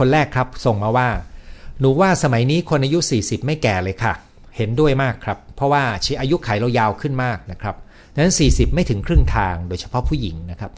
[0.00, 1.08] คนแรกครับ ส่งมาว่า
[1.80, 4.12] หนูว่าสมัยนี้คนอายุ 40 ไม่แก่เลยค่ะ
[4.56, 7.76] เห็นด้วยมากครับ เพราะว่าชีอายุไขเรายาวขึ้นมากนะครับ
[8.14, 10.70] ดังนั้น 40 ไม่ถึงครึ่งทางโดยเฉพาะผู้หญิงนะครับ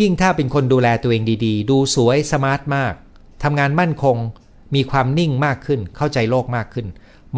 [0.00, 2.94] ยิ่งถ้าเป็นคนดูแลตัวเองดีๆ ดูสวยสมาร์ทมาก
[3.42, 4.16] ทำงานมั่นคง
[4.74, 6.86] มีความนิ่งมากขึ้น เข้าใจโลกมากขึ้น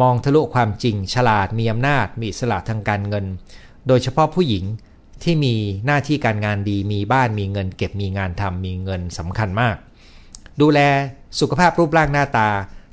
[0.01, 3.25] มองทะลุความจริง ฉลาดมีอำนาจ มีอิสระทางการเงิน
[3.87, 4.63] โดยเฉพาะผู้หญิง
[5.23, 9.75] ที่มีหน้าที่การงานดี มีบ้านมีเงิน เก็บมีงานทำมีเงินสำคัญมาก
[10.61, 10.79] ดูแล
[11.39, 12.49] สุขภาพรูปร่างหน้าตา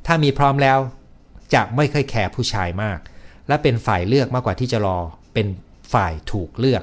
[0.06, 0.78] ถ้ามีพร้อมแล้ว
[1.54, 2.98] จะไม่ค่อยแคร์ผู้ชายมาก
[3.48, 4.98] และเป็นฝ่ายเลือกมากกว่าที่จะรอ
[5.34, 5.46] เป็น
[5.92, 6.82] ฝ่ายถูกเลือก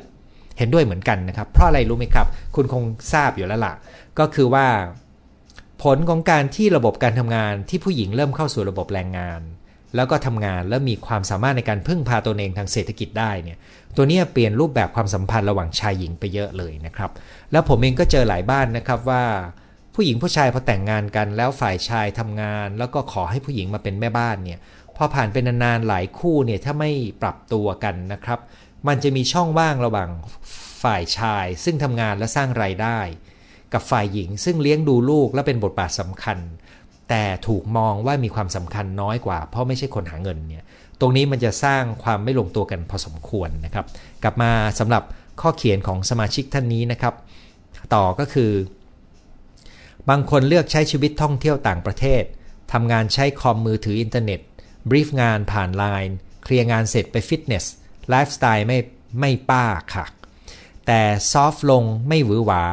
[0.57, 2.83] เห็นด้วยเหมือนกันนะครับ เพราะอะไรรู้ไหมครับ คุณคง
[3.13, 3.73] ทราบอยู่แล้วล่ะ
[4.19, 4.67] ก็คือว่า
[5.83, 9.41] ผลของการที่ระบบการทำงานที่ผู้หญิงเริ่มเข้าสู่ระบบแรงงาน
[9.95, 13.57] แล้วก็ทำงานแล้วมีความสามารถในการพึ่งพาตนเองทางเศรษฐกิจได้เนี่ย
[13.95, 17.11] ตัวนี้เปลี่ยนรูปแบบความสัมพันธ์ระหว่างชายหญิงไปเยอะเลยนะครับ
[17.51, 19.23] แล้วผมเองก็เจอหลายบ้านนะครับว่า
[19.95, 24.59] ผู้หญิงผู้ชายพอแต่งงานกัน แล้วฝ่ายชายทำงาน แล้วก็ขอให้ผู้หญิงมาเป็นแม่บ้านเนี่ย
[24.95, 28.39] พอผ่านเป็นนานๆหลายคู่เนี่ยถ้าไม่ปรับตัวกันนะครับ
[28.87, 30.09] มันจะมีช่องว่างระหว่าง
[30.83, 32.99] ฝ่ายชาย ซึ่งทำงานและสร้างไรายได้
[33.73, 36.37] กับฝ่ายหญิงซึ่งเลี้ยงดูลูกและเป็นบทบาทสำคัญ
[37.09, 40.63] แต่ถูกมองว่ามีความสำคัญน้อยกว่า เพราะไม่ใช่คนหาเงินเนี่ย
[40.99, 43.85] ตรงนี้มันจะสร้างความไม่ลงตัวกันพอสมควรนะครับ
[44.23, 45.03] กลับมาสำหรับ
[45.41, 47.13] ข้อเขียนของสมาชิกท่านนี้นะครับ
[47.93, 48.51] ต่อก็คือ
[50.09, 52.23] บางคนเลือกใช้ชีวิตท่องเที่ยวต่างประเทศ
[52.71, 54.39] ทำงานใช้คอมมือถืออินเทอร์เน็ต
[54.89, 57.65] brief งานผ่านไลน์เคลียร์งานเสร็จไปฟิตเนส
[58.09, 58.77] ไลฟ์สไตล์ไม่
[59.19, 60.05] ไม่ป้าค่ะ
[60.87, 62.63] แต่ soft ลงไม่หวือหวา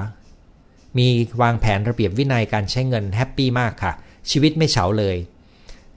[0.98, 1.08] มี
[1.42, 3.92] วางแผนระเบียบวินัยการใช้เงิน happy มากค่ะ
[4.30, 5.16] ชีวิตไม่เฉาเลย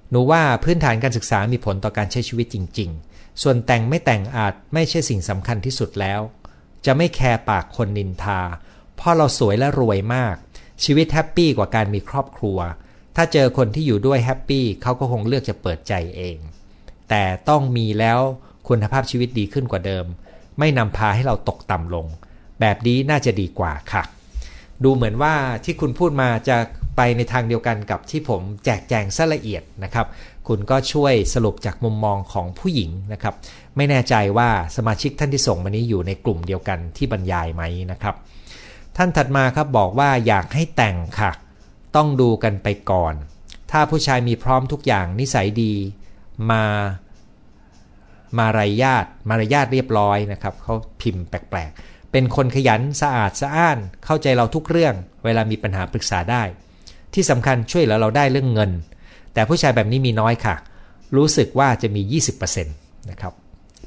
[0.10, 6.22] หนูว่าพื้นฐานการศึกษามีผลต่อการใช้ชีวิตจริง ๆ ส่วนแต่งไม่แต่งอาจไม่ใช่สิ่งสำคัญที่สุดแล้ว
[6.86, 8.42] จะไม่ care ปากคนนินทา
[8.96, 10.36] เพราะเราสวยและรวยมาก
[10.84, 12.58] ชีวิต happy กว่าการมีครอบครัว
[13.16, 16.38] ถ้าเจอคนที่อยู่ด้วย happy เขาก็คงเลือกจะเปิดใจเอง
[17.10, 18.20] แต่ต้องมีแล้ว
[18.68, 20.06] คุณภาพชีวิตดีขึ้นกว่าเดิม
[20.60, 22.08] ไม่นำพาให้เราตกต่ำลง
[22.60, 24.04] แบบนี้น่าจะดีกว่าค่ะ
[24.84, 25.34] ดูเหมือนว่า
[25.64, 26.58] ที่คุณพูดมาจะ
[26.98, 30.08] ไปในทางเดียวกันกับที่ผมแจกแจงซะละเอียดนะครับ
[30.48, 33.36] คุณก็ช่วยสรุปจากมุมมองของผู้หญิงนะครับ
[33.78, 38.16] ไม่แน่ใจว่าสมาชิกท่านที่ส่งมานี้อยู่ในกลุ่มเดียวกันที่บรรยายไหมนะครับ
[38.98, 41.32] ท่านถัดมาครับบอกว่าอยากให้แต่งค่ะ
[41.96, 43.14] ต้องดูกันไปก่อน
[43.72, 45.74] ถ้าผู้ชายมีพร้อมทุกอย่างนิสัยดี
[46.52, 46.64] มา
[48.38, 56.44] มารยาทมารยาทเรียบร้อยนะครับเขาพิมพ์แปลกๆ เป็นคนขยันสะอาดสะอ้าน เข้าใจเราทุกเรื่อง เวลามีปัญหาปรึกษาได้
[57.14, 58.72] ที่สำคัญช่วยเหลือเราได้เรื่องเงิน
[59.34, 60.56] แต่ผู้ชายแบบนี้มีน้อยค่ะ
[61.16, 63.34] รู้สึกว่าจะมี 20%นะครับ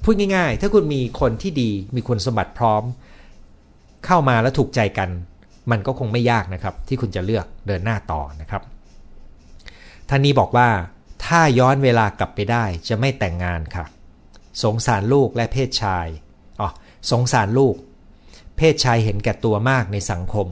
[0.05, 2.83] พูดง่ายๆ ถ้าคุณมีคนที่ดีมีคุณสมบัติพร้อม
[4.07, 5.11] เข้ามาแล้วถูกใจกัน
[5.71, 8.63] มันก็คงไม่ยากนะครับ ที่คุณจะเลือกเดินหน้าต่อนะครับ
[10.09, 10.69] ท่านนี้บอกว่า
[11.27, 13.85] ถ้าย้อนเวลากลับไปได้จะไม่แต่งงานค่ะ
[14.63, 16.07] สงสารลูกและเพศชาย
[16.61, 16.69] อ๋อ
[17.11, 17.75] สงสารลูก
[18.57, 20.47] เพศชายเห็นแก่ตัวมากในสังคม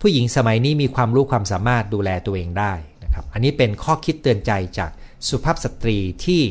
[0.00, 2.72] ผู้หญิงสมัยนี้มีความรู้ความสามารถดูแลตัวเองได้
[3.04, 4.90] นะครับ อันนี้เป็นข้อคิดเตือนใจจาก
[5.28, 6.42] สุภาพสตรีที่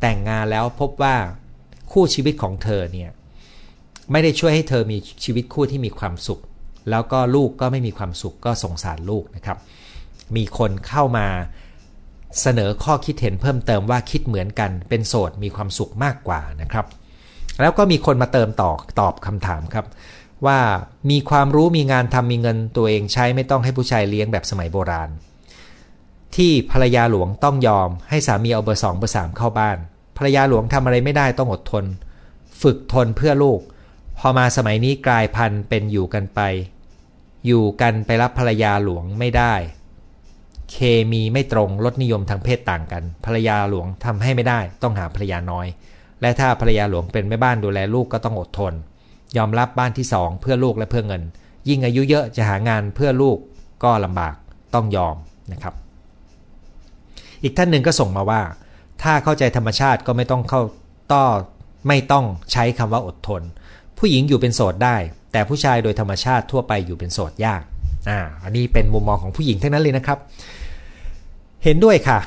[0.00, 1.16] แต่งงานแล้วพบว่า
[1.92, 3.10] คู่ชีวิตของเธอเนี่ย
[4.12, 6.40] ไม่ได้ช่วยให้เธอมีชีวิตคู่ที่มีความสุข
[6.90, 9.58] แล้วก็ลูกก็ไม่มีความสุขก็สงสารลูกนะครับ
[10.36, 11.26] มีคนเข้ามา
[12.40, 16.86] เสนอข้อคิดเห็นเพิ่มเติมว่าคิดเหมือนกัน เป็นโสดมีความสุขมากกว่านะครับ
[17.60, 19.86] แล้วก็มีคนมาเติมต่อตอบคำถามครับ
[20.46, 20.58] ว่า
[21.10, 25.10] มีความรู้มีงานทำมีเงินตัวเองใช้ไม่ต้องให้ผู้ชายเลี้ยงแบบสมัยโบราณ
[26.36, 29.76] ที่ภรรยาหลวงต้องยอม ให้สามีเอาเบอร์สองเบอร์สามเข้าบ้าน
[30.16, 31.84] ภรรยาหลวงทำอะไรไม่ได้ต้องอดทน
[32.62, 33.60] ฝึกทนเพื่อลูก
[34.18, 36.40] พอมาสมัยนี้กลายพันธุ์เป็นอยู่กันไป
[37.46, 39.54] อยู่กันไปรับภรรยาหลวงไม่ได้
[40.70, 40.76] เค
[41.10, 45.66] มีไม่ตรงลดนิยมทางเพศต่างกัน ภรรยาหลวงทำให้ไม่ได้ ต้องหาภรรยาน้อย
[46.20, 48.72] และถ้าภรรยาหลวงเป็นแม่บ้านดูแลลูกก็ต้องอดทน
[49.36, 51.22] ยอมรับบ้านที่สองเพื่อลูกและเพื่อเงิน
[51.68, 53.38] ยิ่งอายุเยอะจะหางานเพื่อลูก
[53.84, 54.34] ก็ลำบาก
[54.74, 55.16] ต้องยอม
[55.52, 55.74] นะครับ
[57.42, 58.42] อีกท่านหนึ่งก็ส่งมาว่า
[59.02, 60.60] ถ้าเข้าใจธรรมชาติก็ไม่ต้องเข้า
[61.12, 61.24] ต้อ
[61.88, 63.42] ไม่ต้องใช้คำว่าอดทน
[63.98, 64.96] ผู้หญิงอยู่เป็นโสดได้
[65.32, 67.62] แต่ผู้ชายโดยธรรมชาติทั่วไปอยู่เป็นโสดยาก
[68.10, 70.18] อ่าอันนี้เป็นมุมมองของผู้หญิงทั้งนั้นเลยนะครับ
[71.64, 72.18] เห็นด้วยค่ะ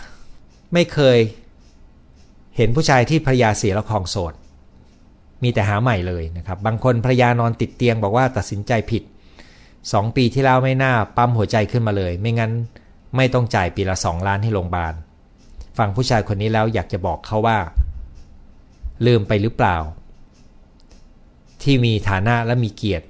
[0.74, 1.18] ไม่เคย
[2.57, 4.33] เห็นผู้ชายที่ภรรยาเสียแล้วคลองโสด
[5.44, 9.04] มีแต่หาใหม่เลยนะครับ บางคนภรรยานอนติดเตียงบอกว่าตัดสินใจผิด
[9.60, 12.51] 2 ปีที่แล้วไม่น่าปั๊มหัวใจขึ้นมาเลย ไม่งั้น
[13.15, 14.94] ไม่ต้องจ่ายปีละ 2 ล้านให้โรงพยาบาล
[15.77, 17.57] ฟังผู้ชายคนนี้แล้วอยากจะบอกเขาว่า
[19.06, 19.77] ลืมไปหรือเปล่า
[21.63, 23.07] ที่มีฐานะและมีเกียรติ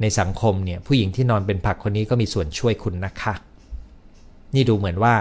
[0.00, 3.34] ในสังคมเนี่ยผู้หญิงที่นอนเป็นผักคนนี้ก็มีส่วนช่วยคุณนะคะ
[4.54, 5.14] นี่ดูเหมือนว่า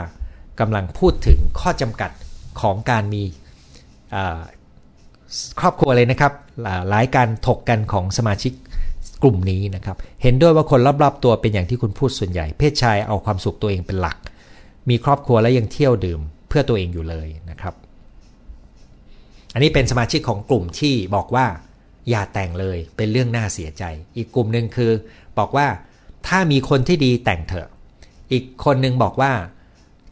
[0.60, 2.12] กำลังพูดถึงข้อจำกัด
[2.62, 3.24] ของการมี
[5.60, 6.34] ครอบครัวเลยนะครับ
[6.90, 8.54] หลายการถกกันของสมาชิก
[9.24, 14.18] กลุ่มนี้นะครับ เห็นด้วยว่าคนรอบๆตัวเป็นอย่างที่คุณพูดส่วนใหญ่ เพศชายเอาความสุขตัวเองเป็นหลัก
[14.90, 17.74] มีครอบครัวแล้วยังเที่ยวดื่มเพื่อตัวเองอยู่เลยนะครับ
[19.54, 21.46] อันนี้เป็นสมาชิกของกลุ่มที่บอกว่า
[22.10, 23.84] อย่าแต่งเลยเป็นเรื่องน่าเสียใจ
[24.18, 24.92] อีกกลุ่มหนึ่งคือ
[25.40, 25.68] บอกว่า
[26.28, 27.68] ถ้ามีคนที่ดีแต่งเถอะ
[28.32, 29.32] อีกคนหนึ่งบอกว่า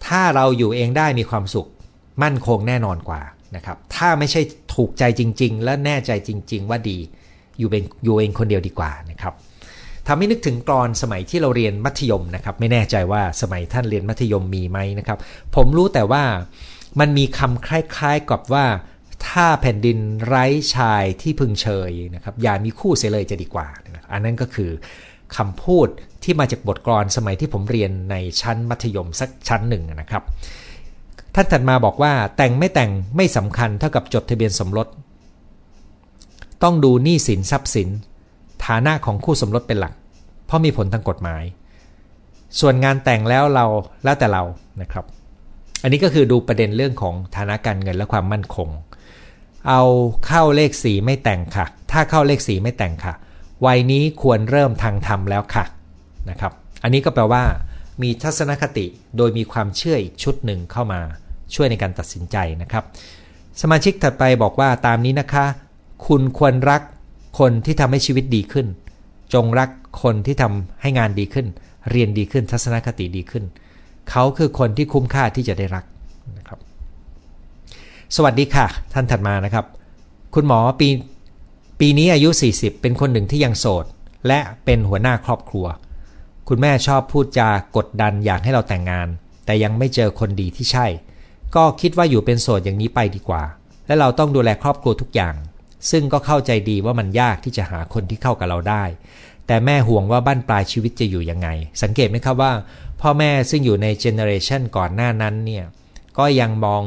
[0.08, 1.68] ถ้าเราอยู่เองได้มีความสุข
[2.24, 3.22] มั่นคงแน่นอนกว่า
[3.56, 4.42] นะครับ ถ้าไม่ใช่
[4.76, 6.98] ถูกใจจริง ๆ และแน่ใจจริง ๆ ว่าดี
[7.60, 9.34] อยู่เป็นอยู่เองคนเดียวดีกว่านะครับ
[10.08, 15.18] ทำให้นึกถึงกรอนสมัยที่เราเรียนมัธยมนะครับ ไม่แน่ใจว่าสมัยท่านเรียนมัธยมมีไหมนะครับ
[15.56, 16.24] ผมรู้แต่ว่า
[17.00, 18.66] มันมีคำคล้าย ๆ กับว่า
[19.28, 19.98] ถ้าแผ่นดิน
[20.28, 23.68] ไร้ชายที่พึงเชยนะครับอย่ามีคู่เสียเลยจะดีกว่า
[24.14, 24.72] อันนั้นก็คือ
[25.38, 25.88] คำพูด
[26.24, 30.24] ที่มาจากบทกลอนสมัยที่ผมเรียนในชั้นมัธยมสักชั้นหนึ่งนะครับ
[31.36, 34.88] ท่านถัดมาบอกว่าแต่งไม่แต่งไม่สำคัญเท่ากับจดทะเบียนสมรส
[36.64, 37.90] ต้องดูหนี้สินทรัพย์สิน
[38.66, 39.94] ฐานะของคู่สมรสเป็นหลัก
[40.46, 41.44] เพราะมีผลทางกฎหมาย
[42.60, 43.66] ส่วนงานแต่งแล้วเรา
[44.04, 44.44] แล้วแต่เรา
[44.82, 45.06] นะครับ
[45.84, 48.70] อันนี้ก็คือดูประเด็นเรื่องของฐานะการเงินและความมั่นคง
[49.68, 49.82] เอา
[50.28, 53.14] เข้าเลขสีไม่แต่งค่ะ ถ้าเข้าเลขสีไม่แต่งค่ะ
[53.66, 55.66] วัยนี้ควรเริ่มทางธรรมแล้วค่ะ
[56.30, 56.52] นะครับ
[56.84, 57.44] อันนี้ก็แปลว่า
[58.02, 58.86] มีทัศนคติ
[59.18, 61.02] โดยมีความเชื่ออีกชุดหนึ่งเข้ามา
[61.56, 62.84] ช่วยในการตัดสินใจนะครับ
[63.62, 65.46] สมาชิกถัดไปบอกว่าตามนี้นะคะ
[66.08, 66.82] คุณควรรัก
[67.40, 68.68] คนที่ทำให้ชีวิตดีขึ้น
[69.34, 69.70] จงรัก
[70.04, 71.48] คนที่ทำให้งานดีขึ้น
[71.92, 73.44] เรียนดีขึ้นทัศนคติดีขึ้น
[74.10, 75.86] เขาคือคนที่คุ้มค่าที่จะได้รัก
[78.18, 79.66] สวัสดีค่ะ ท่านถัดมานะครับ
[80.36, 80.90] คุณหมอปี
[81.80, 83.86] ปีนี้อายุ 40 เป็นคนหนึ่งที่ยังโสด
[84.28, 85.66] และเป็นหัวหน้าครอบครัว
[86.48, 89.08] คุณแม่ชอบพูดจากดดันอยากให้เราแต่งงาน
[89.46, 90.86] แต่ยังไม่เจอคนดีที่ใช่
[91.56, 93.44] ก็คิดว่าอยู่เป็นโสดอย่างนี้ไปดีกว่า
[93.88, 95.36] และเราต้องดูแลครอบครัวทุกอย่าง
[95.92, 98.84] ซึ่งก็เข้าใจดีว่ามันยากที่จะหาคนที่เข้ากับเราได้
[99.48, 101.48] แต่แม่ห่วงว่าบ้านปลายชีวิตจะอยู่ยังไง
[101.82, 102.54] สังเกตไหมครับว่า
[103.02, 105.66] พ่อแม่ซึ่งอยู่ในเจเนอเรชันก่อนหน้านั้นเนี่ย
[106.18, 106.84] ก็ยังมอง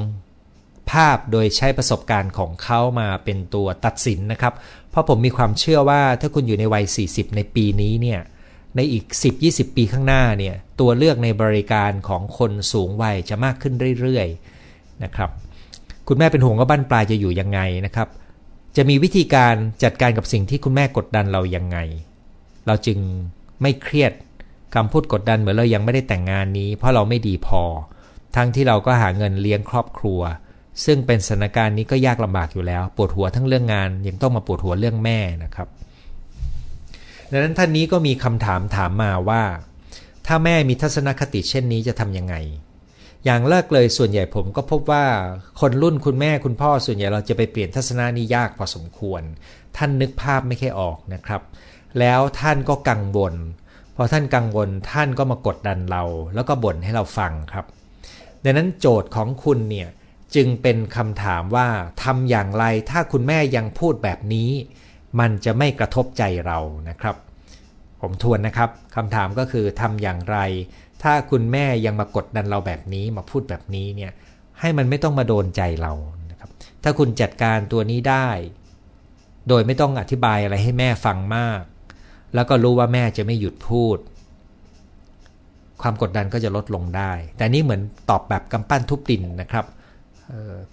[0.91, 4.55] ภาพโดยใช้ประสบการณ์ของเขามาเป็นตัวตัดสินนะครับ
[4.91, 8.21] เพราะผมมีความเชื่อว่าถ้าคุณอยู่ในวัย 40 ในปีนี้เนี่ย
[8.77, 9.05] ในอีก
[9.41, 15.31] 10-20 ปีข้างหน้าเนี่ยตัวเลือกในบริการของคนสูงวัยจะมากขึ้นเรื่อยๆนะครับ
[16.09, 18.09] คุณแม่เป็นห่วงว่าบ้านปลายจะอยู่ยังไงนะครับ
[18.77, 21.79] จะมีวิธีการจัดการกับสิ่งที่คุณแม่กดดันเรายังไง
[22.67, 22.99] เราจึง
[23.63, 24.13] ไม่เครียด
[24.75, 27.63] คำพูดกดดันเหมือนเรายังไม่ได้แต่งงานนี้ เพราะเราไม่ดีพอ
[28.37, 30.21] ทั้งที่เราก็หาเงินเลี้ยงครอบครัว
[30.85, 35.69] ซึ่งเป็นสถานการณ์นี้ก็ยากลำบากอยู่แล้ว ปวดหัวทั้งเรื่องงาน ยังต้องมาปวดหัวเรื่องแม่นะครับ
[37.31, 39.43] ดังนั้นท่านนี้ก็มีคำถามถามมาว่า
[40.27, 42.35] ถ้าแม่มีทัศนคติเช่นนี้จะทำยังไง
[43.25, 45.05] อย่างแรกเลยส่วนใหญ่ผมก็พบว่า
[45.61, 49.23] คนรุ่นคุณแม่คุณพ่อส่วนใหญ่เราจะไปเปลี่ยนทัศนานี้ยากพอสมควร
[49.77, 51.43] ท่านนึกภาพไม่แค่ออกนะครับ
[51.99, 53.35] แล้วท่านก็กังวล
[53.97, 56.03] พอท่านกังวลท่านก็มากดดันเรา
[56.35, 57.67] แล้วก็บ่นให้เราฟังครับ
[58.45, 59.89] ดังนั้นโจทย์ของคุณเนี่ย
[60.37, 61.69] จึงเป็นคำถามว่า
[62.03, 64.51] ทำอย่างไรถ้าคุณแม่ยังพูดแบบนี้
[65.21, 67.17] มันจะไม่กระทบใจเรานะครับ
[68.01, 70.39] ผมทวนนะครับคำถามก็คือทำอย่างไร
[71.03, 74.13] ถ้าคุณแม่ยังมากดดันเราแบบนี้มาพูดแบบนี้เนี่ย
[74.61, 75.93] ให้มันไม่ต้องมาโดนใจเรา
[76.31, 76.51] นะครับ
[76.83, 78.29] ถ้าคุณจัดการตัวนี้ได้
[79.49, 81.63] โดยไม่ต้องอธิบายอะไรให้แม่ฟังมาก
[82.35, 83.99] แล้วก็รู้ว่าแม่จะไม่หยุดพูด
[85.83, 89.67] ความกดดันก็จะลดลงได้ แต่นี่เหมือนตอบแบบกำปั้นทุบดินนะครับ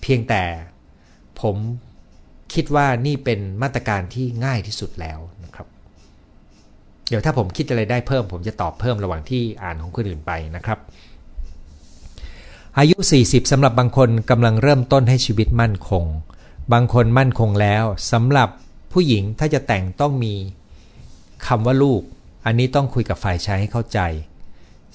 [0.01, 0.43] เพียงแต่
[1.41, 1.55] ผม
[2.53, 5.67] คิดว่านี่เป็นมาตรการที่ง่ายที่สุดแล้วนะครับ
[7.09, 10.79] เดี๋ยวถ้าผมคิดอะไรได้เพิ่ม ผมจะตอบเพิ่มระหว่างที่อ่านของคนอื่นไปนะครับ
[12.77, 16.05] อายุ 40สำหรับบางคนกำลังเริ่มต้นให้ชีวิตมั่นคง
[16.73, 18.49] บางคนมั่นคงแล้วสำหรับ
[18.93, 20.35] ผู้หญิงถ้าจะแต่งต้องมี
[21.47, 22.01] คำว่าลูก
[22.45, 23.99] อันนี้ต้องคุยกับฝ่ายชายให้เข้าใจ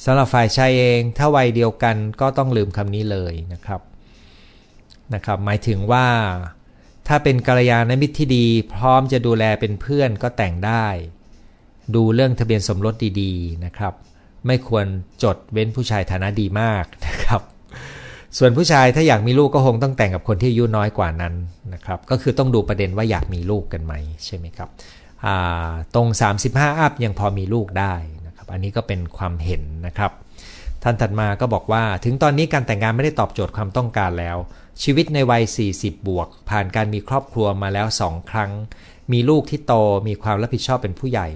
[0.04, 3.80] สำหรับฝ่ายชายเองถ้าวัยเดียวกันก็ต้องลืมคำนี้เลยนะครับ
[5.14, 6.06] นะครับหมายถึงว่า
[7.08, 10.86] ถ้าเป็นกัลยาณมิตรที่ดี พร้อมจะดูแลเป็นเพื่อนก็แต่งได้
[11.94, 13.94] ดูเรื่องทะเบียนสมรสดีๆนะครับ
[14.46, 14.86] ไม่ควร
[15.22, 17.40] จดเว้นผู้ชายฐานะดีมากนะครับ
[18.38, 21.34] ส่วนผู้ชายถ้าอยากมีลูกก็คงต้องแต่งกับคนที่อายุน้อยกว่านั้น
[21.74, 24.68] นะครับ ก็คือต้องดูประเด็นว่าอยากมีลูกกันไหมใช่ไหมครับ
[25.94, 26.08] ตรง
[26.44, 27.94] 35 อัพยังพอมีลูกได้
[28.26, 30.12] นะครับ อันนี้ก็เป็นความเห็นนะครับ
[30.82, 34.36] ท่านถัดมาก็บอกว่าถึงตอนนี้การแต่งงานไม่ได้ตอบโจทย์ความต้องการแล้ว
[34.82, 35.44] ชีวิตในวัย
[35.74, 38.50] 40 บวก ผ่านการมีครอบครัวมาแล้วสองครั้ง
[39.12, 39.74] มีลูกที่โต
[40.08, 41.28] มีความรับผิดชอบเป็นผู้ใหญ่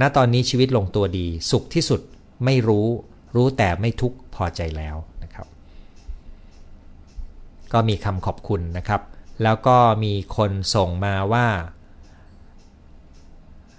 [0.00, 2.00] ณตอนนี้ชีวิตลงตัวดี สุขที่สุด
[2.44, 2.86] ไม่รู้
[3.34, 5.46] รู้แต่ไม่ทุกข์พอใจแล้วนะครับ
[7.72, 9.02] ก็มีคำขอบคุณนะครับ
[9.42, 11.46] แล้วก็มีคนส่งมาว่า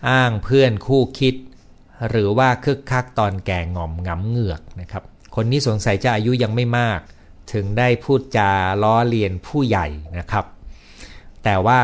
[0.10, 1.36] อ้างเพื่อนคู่คิด
[2.10, 5.04] หรือว่าคึกคักตอนแก่งอมงำเหงือกนะครับ
[5.36, 7.00] คนนี้สงสัยจะอายุยังไม่มาก
[7.54, 8.51] ถึงได้พูดจา
[8.84, 9.88] ล้อเลียนผู้ใหญ่
[10.20, 10.46] นะครับ
[11.44, 11.82] แต่ว่า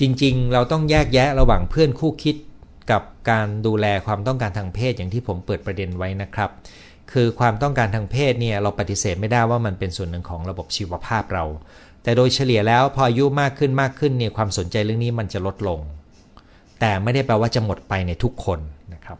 [0.00, 2.36] จริงๆ เราต้องแยกแยะระหว่างเพื่อนคู่คิด
[2.90, 6.50] กับการดูแลความต้องการทางเพศอย่างที่ผมเปิดประเด็นไว้นะครับ
[7.12, 11.44] คือความต้องการทางเพศเนี่ยเราปฏิเสธไม่ได้ว่ามันเป็นส่วนหนึ่งของระบบชีวภาพเรา
[12.02, 15.80] แต่โดยเฉลี่ยแล้วพออายุมากขึ้นมากขึ้นเนี่ยความสนใจเรื่องนี้มันจะลดลง
[16.80, 18.60] แต่ไม่ได้แปลว่าจะหมดไปในทุกคน
[18.94, 19.18] นะครับ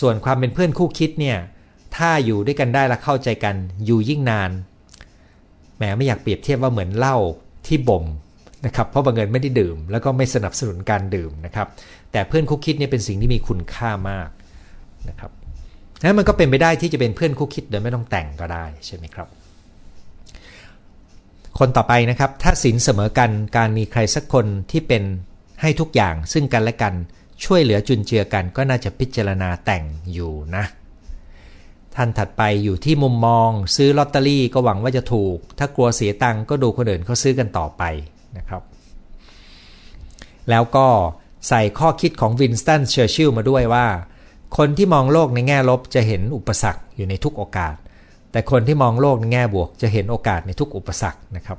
[0.00, 1.38] ส่วนความเป็นเพื่อนคู่คิดเนี่ย
[1.96, 4.50] ถ้าอยู่ด้วยกันได้และเข้าใจกันอยู่ยิ่งนาน
[5.90, 7.16] มไม่อยากเปรียบเทียบว่าเหมือนเหล้า
[7.66, 8.04] ที่บ่ม
[8.66, 11.66] นะครับเพราะบางเงินไม่ได้ดื่ม แล้วก็ไม่สนับสนุนการดื่มนะครับ
[12.12, 14.28] แต่เพื่อนคู่คิดเนี่ยเป็นสิ่งที่มีคุณค่ามาก
[15.08, 15.30] นะครับ
[16.04, 19.28] นั้นมันก็เป็นไปได้ที่จะเป็นเพื่อนคู่คิดโดยไม่ต้องแต่งก็ได้ใช่ไหมครับ
[21.58, 25.02] คนต่อไปนะครับ ถ้าสินเสมอกันการมีใครสักคนที่เป็น
[25.60, 26.94] ให้ทุกอย่างซึ่งกันและกัน
[27.44, 30.64] ช่วยเหลือจุนเจือกันก็น่าจะพิจารณาแต่งอยู่นะ
[31.96, 37.82] ท่านถัดไปอยู่ที่มุมมอง ซื้อลอตเตอรี่ก็หวังว่าจะถูก ถ้ากลัวเสียตังก็ดูคนอื่นเขาซื้อกันต่อไป
[38.36, 38.62] นะครับ
[40.50, 40.86] แล้วก็
[41.48, 43.86] ใส่ข้อคิดของวินสตันเชอร์ชิลมาด้วยว่า
[44.56, 47.74] คนที่มองโลกในแง่ลบจะเห็นอุปสรรคอยู่ในทุกโอกาส
[48.32, 51.58] แต่คนที่มองโลกในแง่บวกจะเห็นโอกาสในทุกอุปสรรคนะครับ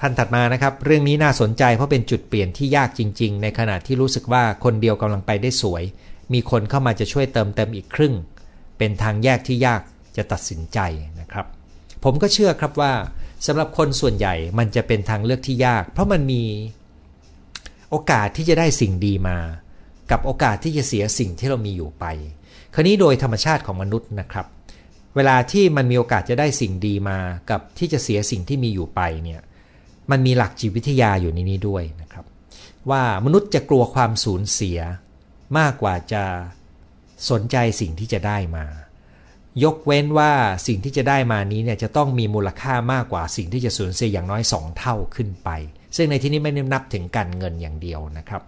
[0.00, 5.82] ท่านถัดมานะครับ เรื่องนี้น่าสนใจเพราะเป็นจุดเปลี่ยนที่ยากจริง ๆ ในขณะที่รู้สึกว่าคนเดียวกำลังไปได้สวย
[6.32, 8.14] มีคนเข้ามาจะช่วยเติมเต็มอีกครึ่ง
[8.78, 9.82] เป็นทางแยกที่ยาก
[10.16, 10.78] จะตัดสินใจ
[11.20, 11.46] นะครับ
[12.04, 12.92] ผมก็เชื่อครับว่า
[13.46, 16.42] สำหรับคนส่วนใหญ่มันจะเป็นทางเลือกที่ยาก เพราะมันมี
[17.90, 19.38] โอกาสที่จะได้สิ่งดีมา
[20.10, 22.04] กับโอกาสที่จะเสียสิ่งที่เรามีอยู่ไป
[22.74, 24.46] คราวนี้โดยธรรมชาติของมนุษย์นะครับ
[25.16, 27.18] เวลาที่มันมีโอกาสจะได้สิ่งดีมา
[27.50, 29.40] กับที่จะเสียสิ่งที่มีอยู่ไปเนี่ย
[30.10, 32.24] มันมีหลักจิตวิทยาอยู่ในนี้ด้วยนะครับ
[32.90, 34.78] ว่ามนุษย์จะกลัวความสูญเสีย
[35.58, 36.24] มากกว่าจะ
[37.30, 38.66] สนใจสิ่งที่จะได้มา
[39.64, 40.32] ยกเว้นว่า
[40.66, 45.50] สิ่งที่จะได้มานี้เนี่ยจะต้องมีมูลค่ามากกว่าสิ่งที่จะสูญเสียอย่างน้อย 2 เท่าขึ้นไป
[45.96, 48.42] ซึ่งในที่นี้ไม่ได้นับถึงการเงินอย่างเดียวนะครับ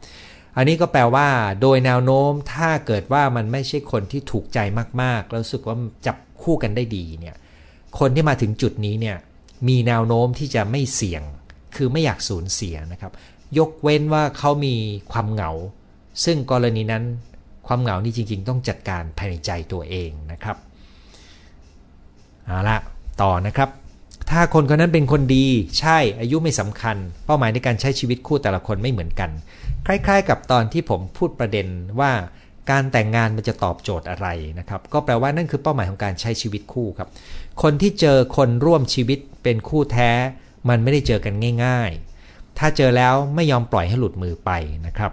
[0.57, 1.29] อันนี้ก็แปลว่า
[1.61, 4.59] โดยแนวโน้มถ้าเกิดว่ามันไม่ใช่คนที่ถูกใจ
[5.03, 7.37] มากๆ แล้วรู้สึกว่าจับคู่กันได้ดีเนี่ย
[7.99, 9.17] คนที่มาถึงจุดนี้เนี่ย
[9.69, 11.23] มีแนวโน้มที่จะไม่เสี่ยง
[11.77, 13.13] คือไม่อยากสูญเสียนะครับ
[13.59, 14.75] ยกเว้นว่าเขามี
[15.13, 15.53] ความเหงา
[16.25, 17.05] ซึ่งกรณีนั้น
[17.67, 20.57] ความเหงานี่จริง ๆ ต้องจัดการภายในใจตัวเองนะครับ
[22.47, 22.77] เอาละ
[23.23, 23.69] ต่อนะครับ
[24.31, 25.47] ถ้าคนคนนั้นเป็นคนดี
[25.81, 29.31] ใช่อายุไม่สำคัญ เป้าหมายในการใช้ชีวิตคู่แต่ละคนไม่เหมือนกัน
[29.87, 31.67] คล้าย ๆ กับตอนที่ผมพูดประเด็น
[32.01, 32.13] ว่า
[32.71, 34.27] การแต่งงานมันจะตอบโจทย์อะไร
[34.59, 37.09] นะครับ ก็แปลว่านั่นคือเป้าหมายของการใช้ชีวิตคู่ครับ
[37.63, 40.11] คนที่เจอคนร่วมชีวิตเป็นคู่แท้
[40.69, 41.91] มันไม่ได้เจอกันง่าย
[42.25, 44.51] ๆ ถ้าเจอแล้วไม่ยอมปล่อยให้หลุดมือไป
[44.87, 45.13] นะครับ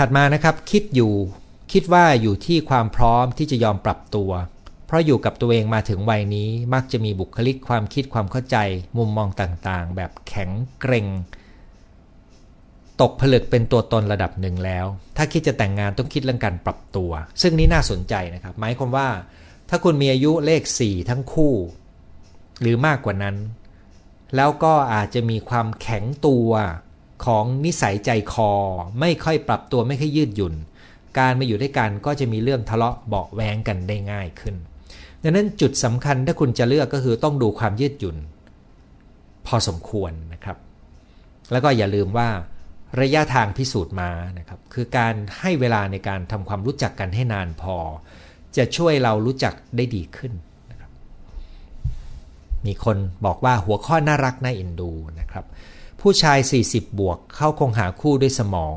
[0.00, 1.14] ถัดมานะครับคิดอยู่
[1.72, 4.30] คิดว่าอยู่ที่ความพร้อมที่จะยอมปรับตัว
[4.86, 8.56] เพราะอยู่กับตัวเองมาถึงวัยนี้มักจะมีบุคลิกความคิดความเข้าใจ
[8.96, 10.50] มุมมองต่างๆ แบบแข็ง
[10.80, 11.06] เกรง
[13.00, 14.86] ตกผลึกเป็นตัวตนระดับหนึ่งแล้ว
[15.16, 17.10] ถ้าคิดจะแต่งงานต้องคิดเรื่องการปรับตัว
[17.42, 19.08] ซึ่งนี้น่าสนใจนะครับ หมายความว่า
[19.68, 21.54] ถ้าคุณมีอายุเลข 4 ทั้งคู่
[22.60, 23.36] หรือมากกว่านั้น
[24.36, 26.48] แล้วก็อาจจะมีความแข็งตัว
[27.24, 28.52] ของนิสัยใจคอ
[29.00, 30.54] ไม่ค่อยปรับตัวไม่ค่อยยืดหยุ่น
[31.18, 34.54] การมาอยู่ด้วยกันก็จะมีเรื่องทะเลาะเบาแวงกันได้ง่ายขึ้น
[35.22, 38.16] ดังนั้นจุดสำคัญถ้าคุณจะเลือกก็คือต้องดูความยืดหยุ่น
[39.46, 40.56] พอสมควรนะครับ
[41.52, 42.28] แล้วก็อย่าลืมว่า
[43.00, 47.76] ระยะทางพิสูจน์มานะครับคือการให้เวลาในการทำความรู้จักกันให้นานพอ
[48.56, 50.32] จะช่วยเรารู้จักได้ดีขึ้น
[50.70, 50.90] นะครับ
[52.66, 52.96] มีคน
[53.26, 55.44] บอกว่าหัวข้อน่ารักน่าเอ็นดูนะครับ
[56.00, 56.38] ผู้ชาย
[56.68, 58.76] 40 บวก เขาคงหาคู่ด้วยสมอง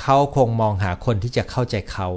[0.00, 2.08] เขาคงมองหาคนที่จะเข้าใจเขา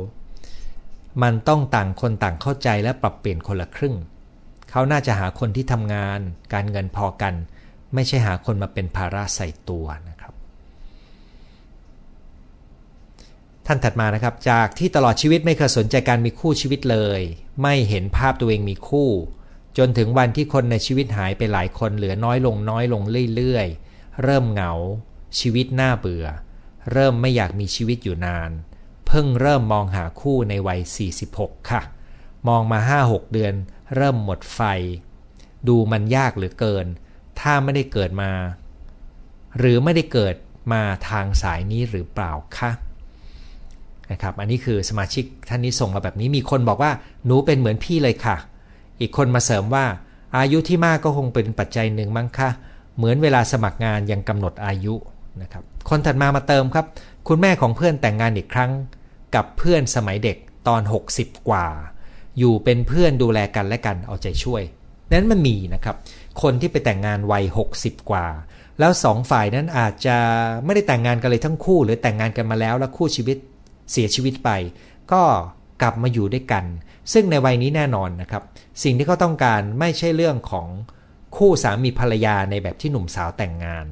[1.24, 3.96] มันต้องต่างคนต่างเข้าใจและปรับเปลี่ยนคนละครึ่ง
[4.70, 6.20] เขาน่าจะหาคนที่ทำงาน
[6.54, 7.34] การเงินพอกัน
[7.94, 10.34] ไม่ใช่หาคนมาเป็นภาระใส่ตัวนะครับ
[13.66, 17.22] ท่านถัดมานะครับ จากที่ตลอดชีวิตไม่เคยสนใจการมีคู่ชีวิตเลย
[17.62, 19.10] ไม่เห็นภาพตัวเองมีคู่
[19.78, 23.02] จนถึงวันที่คนในชีวิตหายไปหลายคนเหลือน้อยลงน้อยลง
[23.36, 24.72] เรื่อยๆ เริ่มเหงา
[25.40, 26.26] ชีวิตน่าเบื่อ
[26.92, 28.52] เริ่มไม่อยากมีชีวิตอยู่นาน
[29.08, 30.80] เพิ่งเริ่มมองหาคู่ในวัย
[31.26, 31.82] 46 ค่ะ
[32.48, 33.54] มองมา 5-6 เดือน
[33.96, 34.62] เริ่มหมดไฟ
[35.68, 36.86] ดูมันยากเหลือเกิน
[37.40, 38.32] ถ้าไม่ได้เกิดมา
[39.58, 40.36] หรือไม่ได้เกิด
[40.74, 42.72] มาทางสายนี้หรือเปล่าคะ
[44.12, 46.92] นะครับ อันนี้คือสมาชิกท่านนี้ส่งมาแบบนี้มีคนบอกว่า
[47.26, 48.38] หนูเป็นเหมือนพี่เลยค่ะ
[49.00, 49.86] อีกคนมาเสริมว่า
[50.38, 52.50] อายุที่มากก็คงเป็นปัจจัยหนึ่งมั้งค่ะ
[52.98, 54.96] เหมือนเวลาสมัครงานยังกำหนดอายุ
[55.42, 56.86] นะครับคนถัดมามาเติมครับ
[57.28, 58.72] คุณแม่ของเพื่อนแต่งงานอีกครั้ง
[59.36, 60.38] กับเพื่อนสมัยเด็ก
[60.68, 60.82] ตอน
[61.14, 61.68] 60 กว่า
[62.40, 64.64] อยู่เป็นเพื่อนดูแลกันและกันเอาใจช่วย
[65.12, 65.96] นั้นมันมีนะครับ
[66.42, 67.44] คนที่ไปแต่งงานวัย
[67.78, 68.26] 60 กว่า
[68.80, 70.18] แล้วสองฝ่ายนั้นอาจจะ
[70.66, 73.38] ไม่ได้แต่งงานกันเลยทั้งคู่ หรือแต่งงานกันมาแล้วแล้วคู่ชีวิต
[73.92, 74.50] เสียชีวิตไป
[75.12, 75.22] ก็
[75.82, 76.66] กลับมาอยู่ด้วยกัน
[77.14, 78.44] ซึ่งในวัยนี้แน่นอนนะครับ
[78.84, 80.68] สิ่งที่เขาต้องการไม่ใช่เรื่องของ
[81.38, 83.86] คู่สามีภรรยาในแบบที่หนุ่มสาวแต่งงาน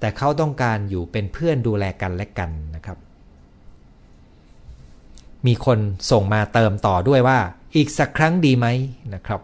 [0.00, 2.98] แต่เขาต้องการอยู่เป็นเพื่อนดูแลกันและกันนะครับ
[5.46, 5.78] มีคน
[6.10, 7.38] ส่งมาเติมต่อด้วยว่า
[7.76, 8.66] อีกสักครั้งดีไหม
[9.14, 9.40] นะครับ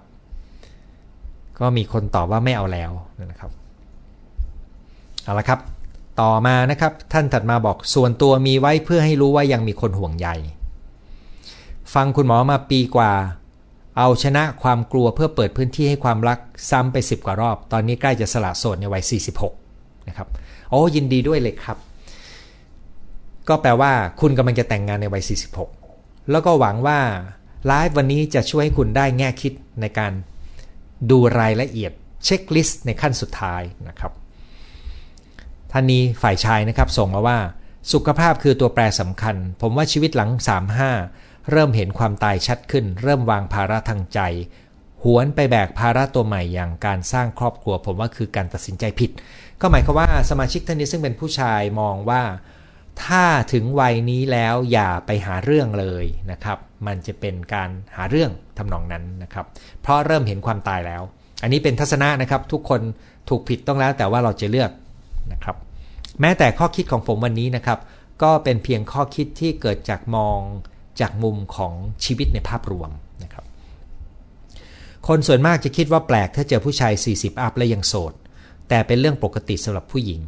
[1.58, 2.90] ก็มีคนตอบว่าไม่เอาแล้ว
[3.30, 3.50] นะครับ
[5.24, 5.60] เอาละครับ
[6.20, 10.28] ต่อมานะครับท่านถัดมาบอกส่วนตัวมีไว้เพื่อให้รู้ว่ายังมีคนห่วงใย
[11.94, 13.12] ฟังคุณหมอมาปีกว่า
[13.98, 16.38] เอาชนะความกลัวเพื่อเปิดพื้นที่ให้ความรัก
[16.70, 19.02] ซ้ำไป 10 กว่ารอบ ตอนนี้ใกล้จะสละโสดในวัย
[19.52, 20.28] 46 นะครับ
[20.70, 21.78] โอ้ยินดีด้วยเลยครับ
[23.48, 25.22] ก็แปลว่าคุณกำลังจะแต่งงานในวัย
[25.76, 27.00] 46 แล้วก็หวังว่า
[27.66, 30.12] ไลฟ์วันนี้จะช่วยให้คุณได้แง่คิดในการ
[31.10, 31.92] ดูรายละเอียด
[32.24, 34.12] เช็คลิสต์ในขั้นสุดท้ายนะครับ
[35.72, 37.38] ท่านนี้ฝ่ายชายนะครับส่งมาว่า
[37.92, 40.30] สุขภาพคือตัวแปรสำคัญ ผมว่าชีวิตหลัง
[40.86, 44.20] 35 เริ่มเห็นความตายชัดขึ้น เริ่มวางภาระทางใจ
[45.02, 49.10] หวนไปแบกภาระตัวใหม่อย่างการสร้างครอบครัว ผมว่าคือการตัดสินใจผิด
[49.60, 52.22] ก็หมายความว่าสมาชิกท่านนี้ซึ่งเป็นผู้ชายมองว่า
[53.04, 59.46] ถ้าถึงวัยนี้แล้วอย่าไปหาเรื่องเลยนะครับ มันจะเป็นการหาเรื่องทำนองนั้นนะครับ
[59.82, 61.02] เพราะเริ่มเห็นความตายแล้ว
[61.42, 62.80] อันนี้เป็นทัศนะนะครับ ทุกคน
[63.28, 64.70] ถูกผิดต้องแล้ว แต่ว่าเราจะเลือก
[65.32, 65.56] นะครับ
[66.20, 67.78] แม้แต่ข้อคิดของผมวันนี้นะครับ
[68.22, 70.38] ก็เป็นเพียงข้อคิดที่เกิดจากมอง
[71.00, 71.72] จากมุมของ
[72.04, 72.90] ชีวิตในภาพรวม
[73.22, 73.44] นะครับ
[75.08, 78.12] คนส่วนมากจะคิดว่าแปลกถ้าเจอผู้ชาย 40 อัพและยังโสด
[78.68, 80.20] แต่เป็นเรื่องปกติสำหรับผู้หญิง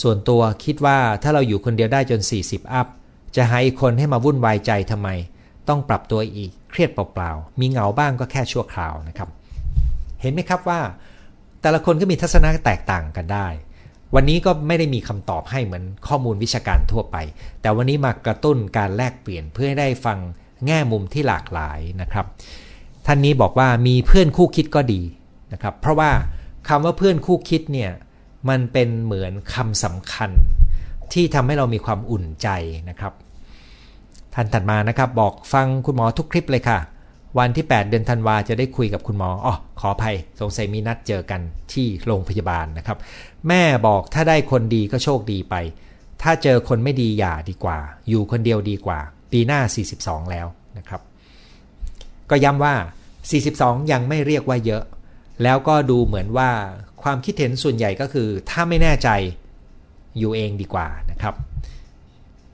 [0.00, 2.86] ส่วนตัวคิดว่าถ้าเราอยู่คนเดียวได้จน 40 อัพ
[3.36, 5.08] จะหาอีกคนให้มาวุ่นวายใจทำไม
[5.68, 9.28] ต้องปรับตัวอีกเครียดเปล่าๆ มีเหงาบ้างก็แค่ชั่วคราวนะครับ
[10.20, 10.80] เห็นไหมครับว่า
[11.62, 13.46] แต่ละคนก็มีทัศนะแตกต่างกันได้
[14.14, 17.16] วันนี้ก็ไม่ได้มีคำตอบให้เหมือนข้อมูลวิชาการทั่วไป
[17.60, 20.18] แต่วันนี้มากระตุ้นการแลกเปลี่ยนเพื่อให้ได้ฟัง
[20.66, 22.26] แง่มุมที่หลากหลายนะครับ
[23.06, 25.02] ท่านนี้บอกว่ามีเพื่อนคู่คิดก็ดี
[25.52, 26.10] นะครับ เพราะว่า
[26.68, 27.90] คำว่าเพื่อนคู่คิดเนี่ย
[28.48, 30.30] มันเป็นเหมือนคำสำคัญ
[31.12, 32.48] ที่ทำให้เรามีความอุ่นใจ
[32.88, 33.12] นะครับ
[34.34, 36.78] ท่านถัดมานะครับบอกฟังคุณหมอทุกคลิปเลยค่ะ
[37.38, 41.40] วันที่ 8 เดือนธันวาจะได้คุยกับคุณหมออ๋อขออภัย สงสัยมีนัดเจอกัน
[41.72, 42.98] ที่โรงพยาบาลนะครับ
[43.48, 45.54] แม่บอกถ้าได้คนดีก็โชคดีไป
[46.22, 48.98] ถ้าเจอคนไม่ดีอย่าดีกว่า อยู่คนเดียวดีกว่า
[49.32, 49.60] ปีหน้า
[49.96, 50.46] 42 แล้ว
[50.78, 51.00] นะครับ
[52.30, 52.74] ก็ย้ำว่า
[53.32, 54.82] 42 ยังไม่เรียกว่าเยอะ
[55.42, 56.50] แล้วก็ดูเหมือนว่า
[57.02, 59.08] ความคิดเห็นส่วนใหญ่ก็คือ ถ้าไม่แน่ใจ
[60.18, 61.34] อยู่เองดีกว่านะครับ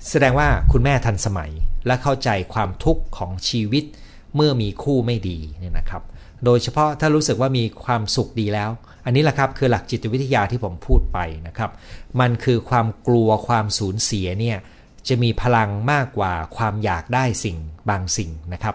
[0.08, 1.50] แสดงว่าคุณแม่ทันสมัย
[1.86, 3.84] และเข้าใจความทุกข์ของชีวิต
[4.36, 6.02] เมื่อมีคู่ไม่ดีเนี่ยนะครับ
[6.44, 8.70] โดยเฉพาะถ้ารู้สึกว่ามีความสุขดีแล้ว
[9.04, 11.70] อันนี้แหละครับคือหลักจิตวิทยาที่ผมพูดไปนะครับ
[12.20, 14.58] มันคือความกลัวความสูญเสียเนี่ย
[15.08, 18.74] จะมีพลังมากกว่าความอยากได้สิ่งบางสิ่งนะครับ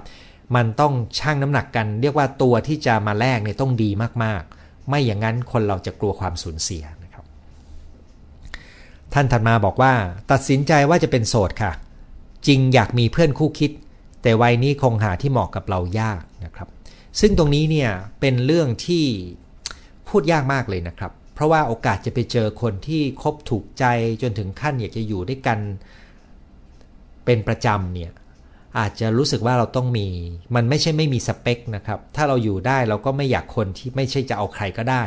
[0.55, 3.89] มันต้องชั่งน้ำหนักกัน เรียกว่าตัวที่จะมาแลกเนี่ยต้องดี
[4.23, 7.25] มากๆ ไม่อย่างนั้นคนเราจะกลัวความสูญเสียนะครับ
[9.13, 9.93] ท่านถัดมาบอกว่า
[10.31, 11.71] ตัดสินใจว่าจะเป็นโสดค่ะ
[12.47, 13.71] จริงอยากมีเพื่อนคู่คิด
[14.27, 16.69] แต่วัยนี้คงหาที่เหมาะกับเรายากนะครับ
[17.19, 19.05] ซึ่งตรงนี้เนี่ยเป็นเรื่องที่
[20.07, 23.85] พูดยากมากเลยนะครับ เพราะว่าโอกาสจะไปเจอคนที่คบถูกใจ
[24.21, 25.59] จนถึงขั้นอยากจะอยู่ด้วยกัน
[27.25, 28.11] เป็นประจำเนี่ย
[28.79, 30.07] อาจจะรู้สึกว่าเราต้องมี
[30.55, 35.03] มันไม่ใช่ไม่มีสเปคนะครับ ถ้าเราอยู่ได้เราก็ไม่อยากคนที่ไม่ใช่จะเอาใครก็ได้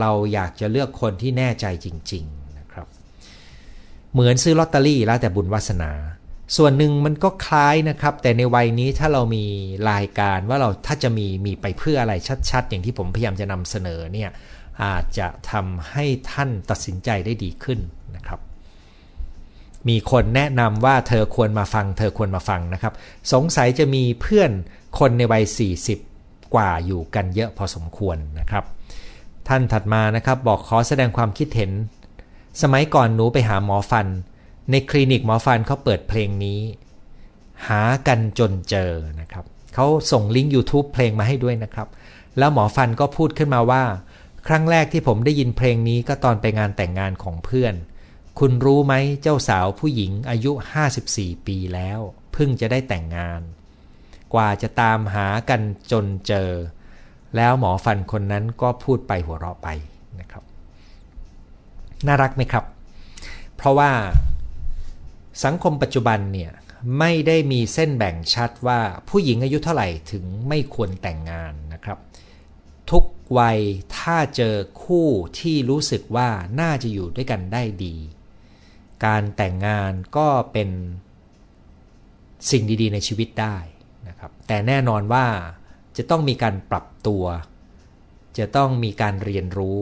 [0.00, 2.86] เราอยากจะเลือกคนที่แน่ใจจริง ๆ นะครับ
[4.12, 5.92] เหมือนซื้อลอตเตอรี่แล้วแต่บุญวาสนา
[6.56, 9.44] ส่วนหนึ่งมันก็คล้ายนะครับ แต่ในวัยนี้ถ้าเรามี
[9.90, 12.14] รายการว่าเราถ้าจะมีมีไปเพื่ออะไร
[12.50, 14.30] ชัดๆ อย่างที่ผมพยายามจะนำเสนอเนี่ย
[14.84, 17.78] อาจจะทำให้ท่านตัดสินใจได้ดีขึ้น
[18.16, 18.40] นะครับ
[19.88, 22.94] มีคนแนะนำว่าเธอควรมาฟัง เธอควรมาฟังนะครับ
[23.32, 24.50] สงสัยจะมีเพื่อน
[24.98, 25.44] คนในวัย
[25.98, 28.64] 40 กว่าอยู่กันเยอะพอสมควรนะครับ
[29.48, 31.70] ท่านถัดมานะครับบอกขอแสดงความคิดเห็น
[32.62, 34.06] สมัยก่อนหนูไปหาหมอฟัน
[34.70, 36.60] ในคลินิกหมอฟันเขาเปิดเพลงนี้
[37.66, 41.88] หากันจนเจอนะครับเขาส่งลิงก์ YouTube เพลงมาให้ด้วยนะครับ
[42.38, 43.84] แล้วหมอฟันก็พูดขึ้นมาว่า
[44.46, 47.74] ครั้งแรกที่ผมได้ยินเพลงนี้ก็ตอนไปงานแต่งงานของเพื่อน
[48.38, 50.52] คุณรู้ไหมเจ้าสาวผู้หญิงอายุ
[50.98, 52.00] 54 ปีแล้ว
[52.32, 53.40] เพิ่งจะได้แต่งงาน
[54.34, 55.60] กว่าจะตามหากัน
[55.92, 56.50] จนเจอ
[57.36, 59.68] แล้วหมอฟันคนนั้นก็พูดไปหัวเราะไป
[60.20, 60.42] นะครับ
[62.06, 62.64] น่ารักไหมครับ
[63.56, 63.90] เพราะว่า
[65.44, 66.52] สังคมปัจจุบันเนี่ย
[66.98, 71.98] ไม่ได้มีเส้นแบ่งชัดว่าผู้หญิงอายุเท่าไหร่ถึงไม่ควรแต่งงานนะครับ
[72.90, 73.04] ทุก
[73.38, 73.58] วัย
[73.96, 76.28] ถ้าเจอคู่ที่รู้สึกว่า
[76.60, 77.96] น่าจะอยู่ด้วยกันได้ดี
[79.06, 80.70] การแต่งงานก็เป็น
[82.50, 83.56] สิ่งดีๆในชีวิตได้
[84.08, 85.26] นะครับ แต่แน่นอนว่า
[85.96, 87.24] จะต้องมีการปรับตัว
[88.38, 89.78] จะต้องมีการเรียนรู้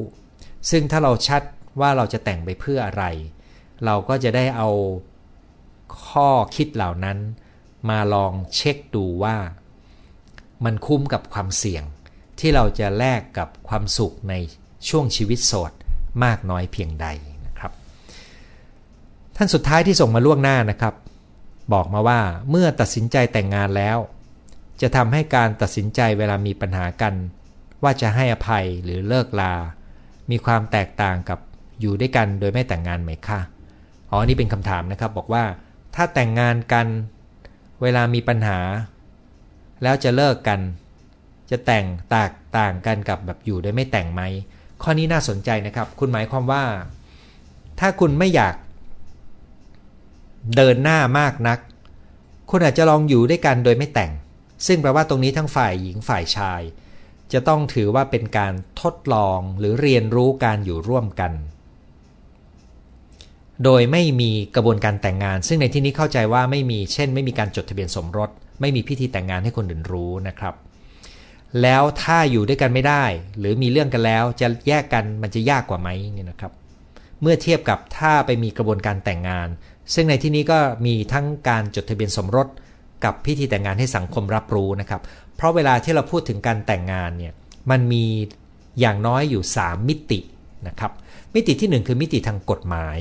[0.71, 1.43] ซึ่งถ้าเราชัด
[1.81, 3.05] ว่าเราจะแต่งไปเพื่ออะไร
[3.85, 4.69] เราก็จะได้เอา
[6.07, 7.18] ข้อคิดเหล่านั้น
[7.88, 9.37] มาลองเช็คดูว่า
[10.64, 11.85] มันคุ้มกับความเสี่ยง
[12.38, 14.35] ที่เราจะแลกกับความสุขใน
[14.88, 15.72] ช่วงชีวิตโสด
[16.24, 17.07] มากน้อยเพียงใด
[17.46, 17.72] นะครับ
[19.37, 20.94] ท่านสุดท้ายที่ส่งมาล่วงหน้านะครับ
[21.72, 23.98] บอกมาว่าเมื่อตัดสินใจแต่งงานแล้ว
[24.81, 27.14] จะทำให้การตัดสินใจเวลามีปัญหากัน
[27.83, 29.55] ว่าจะให้อภัยหรือเลิกลา
[30.31, 31.38] มีความแตกต่างกับ
[31.81, 33.40] อยู่ด้วยกันโดยไม่แต่งงานไหมคะ
[34.11, 35.44] อ๋อนี่เป็นคำถามนะครับบอกว่า
[35.94, 36.87] ถ้าแต่งงานกัน
[37.83, 38.59] เวลามีปัญหา
[39.83, 40.61] แล้วจะเลิกกัน
[41.50, 44.22] จะแต่งแตกต่างกันกับแบบอยู่โดยไม่แต่งไหม
[44.83, 46.64] ข้อนี้น่าสนใจนะครับ คุณหมายความว่า
[47.81, 48.55] ถ้าคุณไม่อยาก
[50.57, 51.59] เดินหน้ามากนัก
[52.50, 54.12] คุณอาจจะลองอยู่ด้วยกันโดยไม่แต่ง
[54.66, 56.62] ซึ่งแปลว่าตรงนี้ทั้งฝ่ายหญิงฝ่ายชาย
[57.33, 61.33] จะต้องถือว่าเป็นการทดลองหรือเรียนรู้การอยู่ร่วมกัน
[63.65, 70.55] โดยไม่มีกระบวนการแต่งงาน ซึ่งในที่นี้เข้าใจว่าไม่มีเช่น ไม่มีการจดทะเบียนสมรส ไม่มีพิธีแต่งงานให้คนอื่นรู้นะครับ
[71.62, 73.05] แล้วถ้าอยู่ด้วยกันไม่ได้
[73.38, 76.53] หรือมีเรื่องกันแล้วจะแยกกันมันจะยากกว่าไหมเนี่ยนะครับ
[77.23, 79.49] เมื่อเทียบกับถ้าไปมีกระบวนการแต่งงาน
[79.95, 82.49] ซึ่งในที่นี้ก็มีทั้งการจดทะเบียนสมรส
[83.05, 85.01] กับพิธีแต่งงานให้สังคมรับรู้นะครับ
[85.37, 87.33] เพราะเวลาที่เราพูดถึงการแต่งงานเนี่ย
[87.71, 88.05] มันมี
[88.81, 90.21] อย่างน้อยอยู่ 3 มิติ
[90.69, 90.93] นะครับ
[91.35, 92.99] มิติที่ 1 คือมิติทางกฎหมาย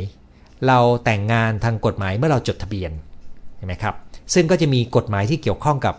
[0.68, 2.92] เราแต่งงานทางกฎหมายเมื่อเราจดทะเบียน
[3.58, 3.96] เห็นไหมครับ
[4.34, 5.96] ซึ่งก็จะมีกฎหมายที่เกี่ยวข้องกับ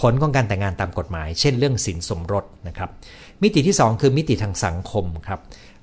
[0.00, 2.90] ผลของการแต่งงานตามกฎหมาย เช่นเรื่องสินสมรสนะครับ
[3.42, 5.40] มิติที่ 2 คือมิติทางสังคมครับ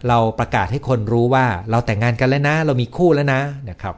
[0.07, 3.95] เราประกาศให้คนรู้ว่าเราแต่งงานกันแล้วนะ เรามีคู่แล้วนะนะครับ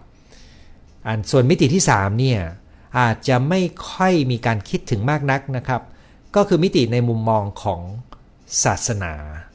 [1.08, 2.40] อันส่วนมิติที่3เนี่ย
[3.00, 5.82] อาจจะไม่ค่อยมีการคิดถึงมากนักนะครับ
[6.36, 7.82] ก็คือมิติในมุมมองของ
[8.63, 9.13] ศาสนา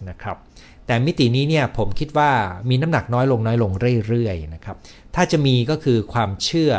[0.08, 0.37] นะครับ
[0.86, 2.30] แต่มิตินี้เนี่ยผมคิดว่า
[2.68, 3.70] มีน้ำหนักน้อยลงน้อยลง
[4.08, 4.76] เรื่อยๆนะครับ
[5.14, 6.72] ถ้าจะมีก็คือความเชื่อ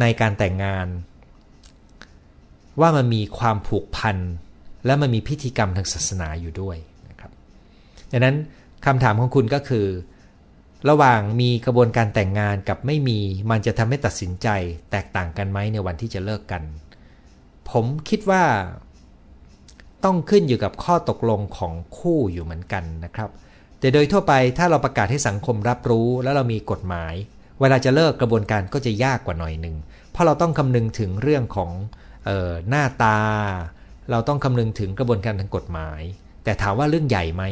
[0.00, 0.86] ในการแต่งงาน
[2.80, 4.16] ว่ามันมีความผูกพัน
[4.86, 6.76] และมันมีพิธีกรรมทางศาสนาอยู่ด้วย
[7.10, 7.30] นะครับ
[8.12, 8.36] ดังนั้น
[8.86, 9.86] คำถามของคุณก็คือ
[10.88, 13.18] ระหว่างมีกระบวนการแต่งงานกับไม่มี
[13.50, 14.48] มันจะทำให้ตัดสินใจ
[14.90, 16.62] แตกต่างกันไหมในวันที่จะเลิกกัน
[17.70, 18.44] ผมคิดว่า
[20.04, 23.30] ต้องขึ้นอยู่กับข้อตกลงของคู่อยู่เหมือนกันนะครับ
[23.78, 27.14] แต่โดยทั่วไปถ้าเราประกาศให้สังคมรับรู้แล้วเรามีกฎหมาย
[27.60, 29.76] เวลาจะเลิกกระบวนการก็จะยากกว่าหน่อยหนึ่ง
[30.12, 31.70] เพราะเราต้องคำนึงถึงเรื่องของ
[32.28, 33.18] ออหน้าตา
[34.10, 36.00] เราต้องคำนึงถึงกระบวนการทางกฎหมาย
[36.44, 37.44] แต่ถามว่าเรื่องใหญ่ไหม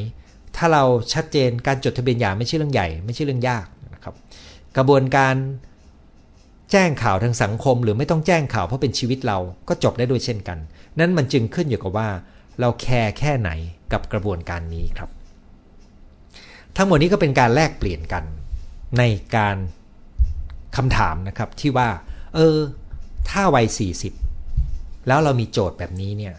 [0.56, 4.14] ถ้าเราชัดเจนการจดทะเบียนหย่าไม่ใช่เรื่องใหญ่ ไม่ใช่เรื่องยากนะครับ
[4.76, 5.34] กระบวนการ
[6.72, 10.58] แจ้งข่าวทางสังคมหรือไม่ต้องแจ้งข่าวเพราะเป็นชีวิตเราก็จบได้ด้วยเช่นกัน
[10.98, 12.08] นั้นมันจึงขึ้นอยู่กับว่า
[12.60, 13.50] เราแคร์แค่ไหน
[13.92, 15.10] กับกระบวนการนี้ครับ
[16.76, 18.24] ทั้งหมดนี้ก็เป็นการแลกเปลี่ยนกัน
[18.98, 19.02] ใน
[19.36, 19.56] การ
[20.76, 21.88] คำถามนะครับที่ว่า
[22.34, 22.56] เออ
[23.30, 23.66] ถ้าวัย
[24.36, 26.34] 40 แล้วเรามีโจทย์แบบนี้เนี่ย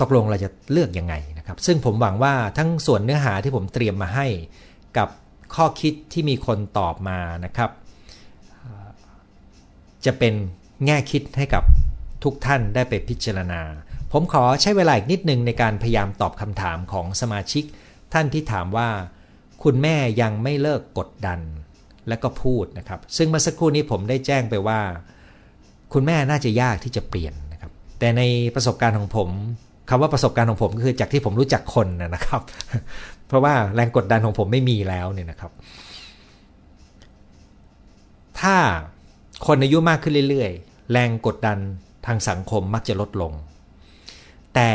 [0.00, 4.26] ตกลงเราจะเลือกยังไงนะครับ ซึ่งผมหวังว่าทั้งส่วนเนื้อหาที่ผมเตรียมมาให้
[4.98, 5.08] กับ
[5.54, 7.70] ข้อคิดที่มีคนตอบมานะครับ
[10.04, 10.34] จะเป็น
[10.86, 11.64] แง่คิดให้กับ
[12.24, 13.60] ทุกท่านได้ไปพิจารณา
[14.12, 17.64] ผมขอใช้เวลาอีกนิดนึงในการพยายามตอบคำถามของสมาชิก
[18.12, 18.88] ท่านที่ถามว่า
[19.62, 21.40] คุณแม่ยังไม่เลิกกดดัน
[22.08, 24.80] และก็พูดนะครับ ซึ่งเมื่อสักครู่นี้ผมได้แจ้งไปว่า
[25.92, 28.22] คุณแม่น่าจะยากที่จะเปลี่ยนนะครับ แต่ใน
[28.54, 29.28] ประสบการณ์ของผม
[29.90, 32.42] คำว่าประสบการณ์ของผมก็คือจากที่ผมรู้จักคนนะครับ
[33.26, 35.52] เพราะว่าแรงกดดันของผมไม่มีแล้วเนี่ยนะครับ
[38.40, 38.56] ถ้า
[39.46, 41.58] คนอายุมากขึ้นเรื่อย ๆ แรงกดดัน
[42.06, 43.32] ทางสังคมมักจะลดลง
[44.56, 44.72] แต่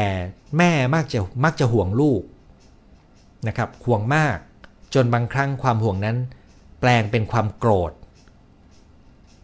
[0.58, 2.22] แม่มักจะมักจะห่วงลูก
[3.48, 4.38] นะครับห่วงมาก
[4.94, 6.18] จนบางครั้งความห่วงนั้น
[6.80, 7.92] แปลงเป็นความโกรธ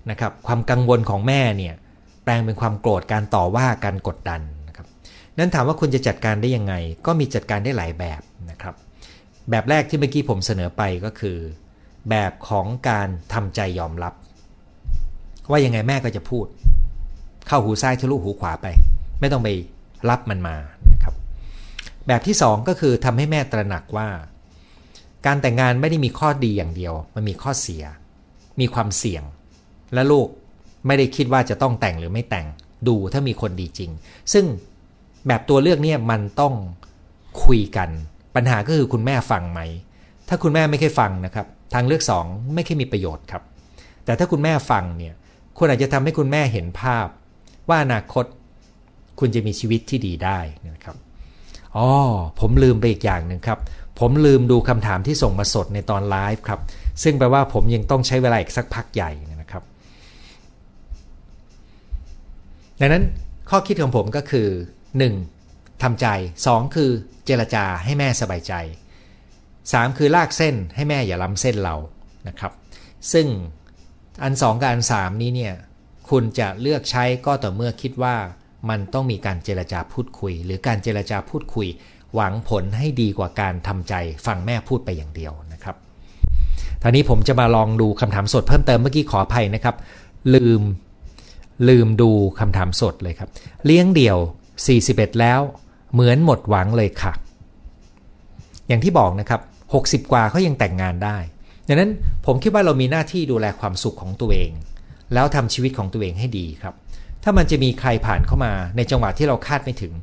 [0.10, 1.76] นะครับความกังวลของแม่เนี่ย
[2.24, 4.88] แปลงเป็นความโกรธการต่อว่าการกดดันนะครับ
[5.38, 6.74] นั้นถามว่าคุณจะจัดการได้ยังไง
[7.06, 8.76] ก็มีจัดการได้หลายแบบนะครับ
[9.50, 11.38] แบบแรกที่เมื่อกี้ผมเสนอไปก็คือ
[12.10, 14.14] แบบของการทำใจยอมรับ
[15.50, 16.46] ว่ายังไงแม่ก็จะพูด
[17.48, 18.68] เข้าหูซ้ายทะลุหูขวาไป
[19.20, 19.50] ไม่ต้องไป
[20.10, 20.56] รับมันมา
[20.92, 21.14] นะครับ
[22.08, 24.10] แบบที่ 2 ก็คือทำให้แม่ตระหนักว่า
[25.26, 27.84] การแต่งงานไม่ได้มีข้อดีอย่างเดียว มันมีข้อเสีย
[28.60, 29.24] มีความเสี่ยง
[29.94, 30.28] และลูก
[30.88, 32.46] ไม่ได้คิดว่าจะต้องแต่งหรือไม่แต่ง
[32.88, 33.92] ดูถ้ามีคนดีจริง
[34.34, 34.46] ซึ่ง
[35.28, 36.54] แบบตัวเลือกเนี่ยมันต้อง
[37.44, 37.90] คุยกัน
[38.36, 39.62] ปัญหาก็คือคุณแม่ฟังไหม
[40.28, 43.44] ถ้าคุณแม่ไม่เคยฟังนะครับ ทางเลือก 2 ไม่เคยมีประโยชน์ครับ
[44.06, 45.14] แต่ถ้าคุณแม่ฟังเนี่ย
[45.58, 47.08] คุณอาจจะทำให้คุณแม่เห็นภาพ
[47.70, 48.26] ว่าอนาคต
[49.20, 50.96] คุณจะมีชีวิตที่ดีได้นะครับ
[51.78, 51.88] อ๋อ
[52.40, 53.60] ผมลืมไปอีกอย่างหนึ่งครับ
[54.00, 56.62] ผมลืมดูคำถามที่ส่งมาสดในตอนไลฟ์ครับ
[57.04, 59.64] ซึ่งแปลว่าผมยังต้องใช้เวลาอีกสักพักใหญ่นะครับ
[62.80, 63.04] ดังนั้น
[63.50, 64.48] ข้อคิดของผมก็คือ
[65.16, 65.84] 1.
[65.84, 66.08] ทำใจ
[66.44, 66.76] 2.
[66.76, 66.90] คือ
[67.26, 68.54] เจรจาให้แม่สบายใจ
[69.26, 69.98] 3.
[69.98, 71.76] คือลากเส้นให้แม่อย่าล้ำเส้นเรา
[72.28, 72.52] นะครับ
[73.14, 73.28] ซึ่ง
[74.24, 75.54] อัน 2 กับอัน 3 นี้เนี่ย
[76.10, 78.16] คุณจะเลือกใช้ก็ต่อเมื่อคิดว่า
[78.70, 81.68] มันต้องมีการเจรจาพูดคุย หรือการเจรจาพูดคุย
[82.16, 83.94] หวังผลให้ดีกว่าการทำใจ
[84.26, 85.76] ฟังแม่พูดไปอย่างเดียวนะครับ
[86.82, 89.76] ตอนนี้ผมจะมาลองดูคำถามสดเพิ่มเติมเมื่อกี้ขออภัยนะครับ
[90.36, 90.62] ลืม
[91.70, 93.30] ลืมดูคำถามสดเลยครับ
[93.66, 94.18] เลี้ยงเดี่ยว
[94.68, 95.40] 41 แล้ว
[95.94, 97.14] เหมือนหมดหวังเลยค่ะ
[98.68, 99.42] อย่างที่บอกนะครับ
[99.76, 101.18] 60 กว่าเขายังแต่งงานได้
[101.68, 101.92] ดังนั้น
[102.26, 104.52] ผมคิดว่าเรามีหน้าที่ดูแลความสุขของตัวเอง
[105.14, 106.76] แล้วทำชีวิตของตัวเองให้ดีครับ
[107.30, 109.94] ถ้ามันจะมีใครผ่านเข้ามา ในจังหวะที่เราคาดไม่ถึง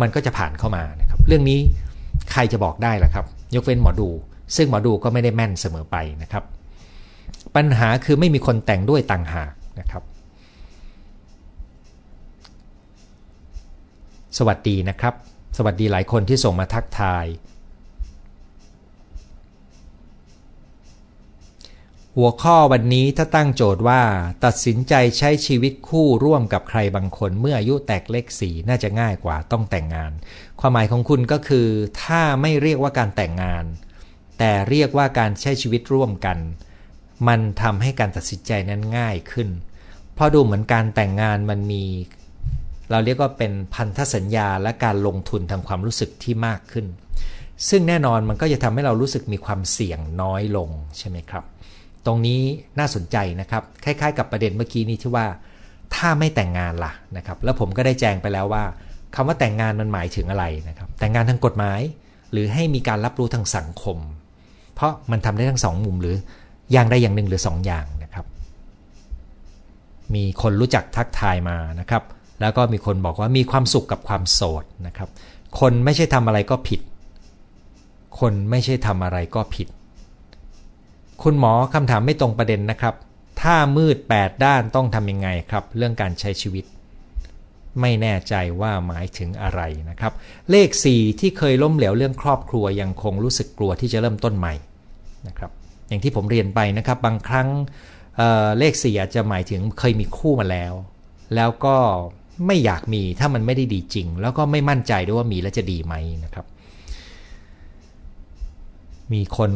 [0.00, 1.58] มันก็จะผ่านเข้ามานะครับ เรื่องนี้
[2.32, 4.08] ใครจะบอกได้ล่ะครับ ยกเว้นหมอดู
[4.56, 6.44] ซึ่งหมอดูก็ไม่ได้แม่นเสมอไปนะครับ
[7.56, 10.02] ปัญหาคือไม่มีคนแต่งด้วยต่างหากนะครับ
[14.38, 15.14] สวัสดีนะครับ
[15.56, 17.24] สวัสดีหลายคนที่ส่งมาทักทาย
[22.20, 24.02] หัวข้อวันนี้ถ้าตั้งโจทย์ว่า
[24.44, 30.12] ตัดสินใจใช้ชีวิตคู่ร่วมกับใครบางคน เมื่ออายุแตกเลขสีน่าจะง่ายกว่าต้องแต่งงาน
[30.60, 31.68] ความหมายของคุณก็คือ
[32.02, 33.64] ถ้าไม่เรียกว่าการแต่งงาน
[34.38, 36.38] แต่เรียกว่าการใช้ชีวิตร่วมกัน
[37.28, 39.48] มันทำให้การตัดสินใจนั้นง่ายขึ้น
[40.14, 41.84] เพราะดูเหมือนการแต่งงานมันมี
[42.90, 46.86] เราเรียกว่าเป็นพันธสัญญาและการลงทุนทางความรู้สึกที่มากขึ้น
[47.68, 51.44] ซึ่งแน่นอนมันก็จะทำให้เรารู้สึกมีความเสี่ยงน้อยลงใช่ไหมครับ
[52.08, 52.40] ตรงนี้
[52.78, 55.26] น่าสนใจนะครับ คล้าย ๆ กับประเด็นเมื่อกี้นี้ที่ว่า
[55.94, 58.64] ถ้าไม่แต่งงานล่ะนะครับ แล้วผมก็ได้แจ้งไปแล้วว่า
[59.14, 61.80] คำว่าแต่งงานมันหมายถึงอะไรนะครับ แต่งงานทางกฎหมาย
[62.32, 63.98] หรือให้มีการรับรู้ทางสังคม
[64.74, 66.16] เพราะมันทำได้ทั้งสองมุมหรือ
[66.72, 68.26] อย่างใดอย่างหนึ่งหรือสองอย่างนะครับ
[70.14, 72.02] มีคนรู้จักทักทายมานะครับ
[72.40, 75.08] แล้วก็มีคนบอกว่ามีความสุขกับความโสดนะครับ
[75.60, 76.80] คนไม่ใช่ทำอะไรก็ผิด
[78.20, 79.68] คนไม่ใช่ทำอะไรก็ผิด
[81.22, 82.94] คุณหมอคำถามไม่ตรงประเด็นนะครับ
[83.42, 86.64] ถ้ามืด 8 ด้านต้องทำยังไงครับ เรื่องการใช้ชีวิต
[87.80, 90.12] ไม่แน่ใจว่าหมายถึงอะไรนะครับ
[90.50, 94.54] เลข 4 ที่เคยล้มเหลวเรื่องครอบครัวยังคงรู้สึกกลัวที่จะเริ่มต้นใหม่
[95.26, 95.50] นะครับ
[95.88, 97.48] อย่างที่ผมเรียนไปนะครับ บางครั้ง
[98.16, 100.72] เเลข 4 อาจจะหมายถึงเคยมีคู่มาแล้ว
[101.34, 101.76] แล้วก็
[102.46, 106.46] ไม่อยากมีถ้ามันไม่ได้ดีจริง แล้วก็ไม่มั่นใจด้วยว่ามีแล้วจะดีไหมนะครับ
[109.12, 109.50] มีคน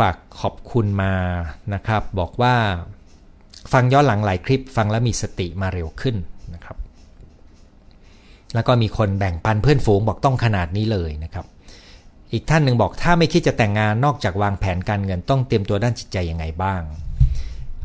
[0.00, 1.14] ฝากขอบคุณมา
[1.74, 2.54] นะครับ บอกว่า
[3.72, 6.16] ฟังย้อนหลังหลายคลิป ฟังแล้วมีสติมาเร็วขึ้น
[6.54, 6.76] นะครับ
[8.54, 11.46] แล้วก็มีคนแบ่งปันเพื่อนฝูงบอกต้องขนาดนี้เลยนะครับ
[12.32, 16.82] อีกท่านหนึ่งบอกถ้าไม่คิดจะแต่งงานนอกจากวางแผนการเงินต้องเตรียมตัวด้านจิตใจยังไงบ้าง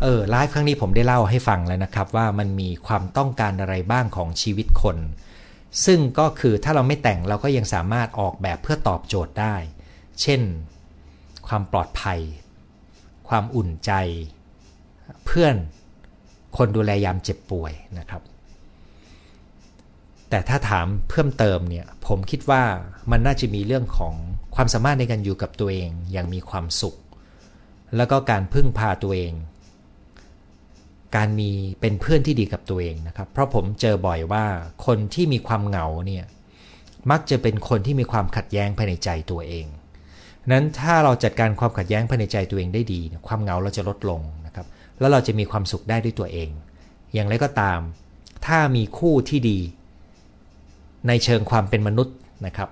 [0.01, 4.97] เออไลฟ์ครั้งนี้ผมได้เล่าให้ฟังแล้วนะครับ ว่ามันมีความต้องการอะไรบ้างของชีวิตคน
[5.86, 9.56] ซึ่งก็คือถ้าเราไม่แต่งเราก็ยังสามารถออกแบบเพื่อตอบโจทย์ได้
[10.21, 10.41] เช่น
[11.48, 12.20] ความปลอดภัย
[13.30, 13.92] ความอุ่นใจ
[15.26, 15.56] เพื่อน
[16.58, 18.22] คนดูแลยามเจ็บป่วยนะครับ
[20.30, 22.64] แต่ถ้าถามเพิ่มเติมเนี่ยผมคิดว่า
[23.12, 24.14] มันน่าจะมีเรื่องของ
[24.56, 26.96] ความสามารถในการอยู่กับตัวเองอย่างมีความสุข
[27.96, 29.34] แล้วก็การพึ่งพาตัวเอง
[31.16, 34.46] การมีเป็นเพื่อนที่ดีกับตัวเองนะครับ เพราะผมเจอบ่อยว่า
[34.86, 36.26] คนที่มีความเหงาเนี่ย
[37.12, 39.66] มักจะเป็นคนที่มีความขัดแย้งภายในใจตัวเอง
[40.52, 44.68] นั้นถ้าเราจัดการความขัดแย้งภายในใจตัวเองได้ดี ความเหงาเราจะลดลงนะครับ
[45.00, 46.50] แล้วเราจะมีความสุขได้ด้วยตัวเอง
[47.14, 47.80] อย่างไรก็ตาม
[48.46, 49.60] ถ้ามีคู่ที่ดี
[51.08, 52.70] ในเชิงความเป็นมนุษย์นะครับ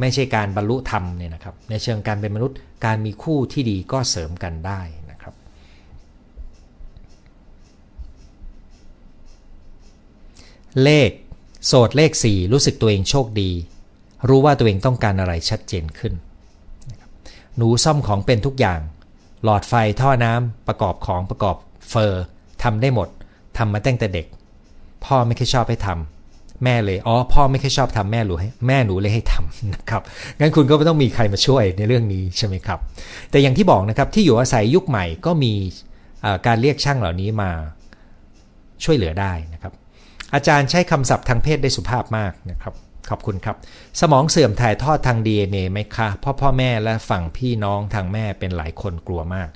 [0.00, 5.34] ไม่ใช่การบรรลุธรรมเนี่ยนะครับ ในเชิงการเป็นมนุษย์ การมีคู่ที่ดีก็เสริมกันได้นะครับ
[10.82, 11.10] เลข
[11.66, 13.50] โสดเลข 4 รู้สึกตัวเองโชคดี
[14.28, 16.14] รู้ว่าตัวเองต้องการอะไรชัดเจนขึ้น
[17.56, 18.80] หนูซ่อมของเป็นทุกอย่าง
[19.44, 21.56] หลอดไฟท่อน้ำประกอบของประกอบ
[21.90, 22.24] เฟอร์
[22.62, 23.08] ทำได้หมด
[23.58, 24.26] ทำมาตั้งแต่เด็ก
[25.04, 30.02] พ่อไม่ค่อยชอบให้ทำแม่เลยอ๋อพ่อไม่ค่อยชอบทำแม่รู้ให้แม่หนูเลยให้ทำนะครับ
[30.40, 32.78] งั้นคุณก็ไม่ต้องมีใครมาช่วยในเรื่องนี้ใช่ไหมครับ
[33.30, 35.52] แต่อย่างที่บอกนะครับที่อยู่อาศัยยุคใหม่ก็มี
[36.46, 37.50] การเรียกช่างเหล่านี้มา
[38.84, 39.72] ช่วยเหลือได้นะครับ
[40.34, 42.74] อาจารย์ใช้คำศัพท์ทางเพศได้สุภาพมากนะครับ
[43.10, 43.56] ขอบคุณครับ
[44.00, 49.48] สมองเสื่อมถ่ายทอดทาง DNA ไหมคะพ่อพ่อแม่และฝั่งพี่น้องทางแม่เป็นหลายคนกลัวมาก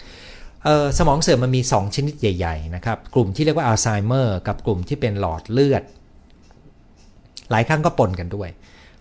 [0.98, 5.82] สมองเสื่อมมันมี 2 ชนิดใหญ่ ๆ นะครับ กลุ่มที่เรียกว่าอัลไซเมอร์กับกลุ่มที่เป็นหลอดเลือด
[7.50, 8.48] หลายครั้งก็ปนกันด้วย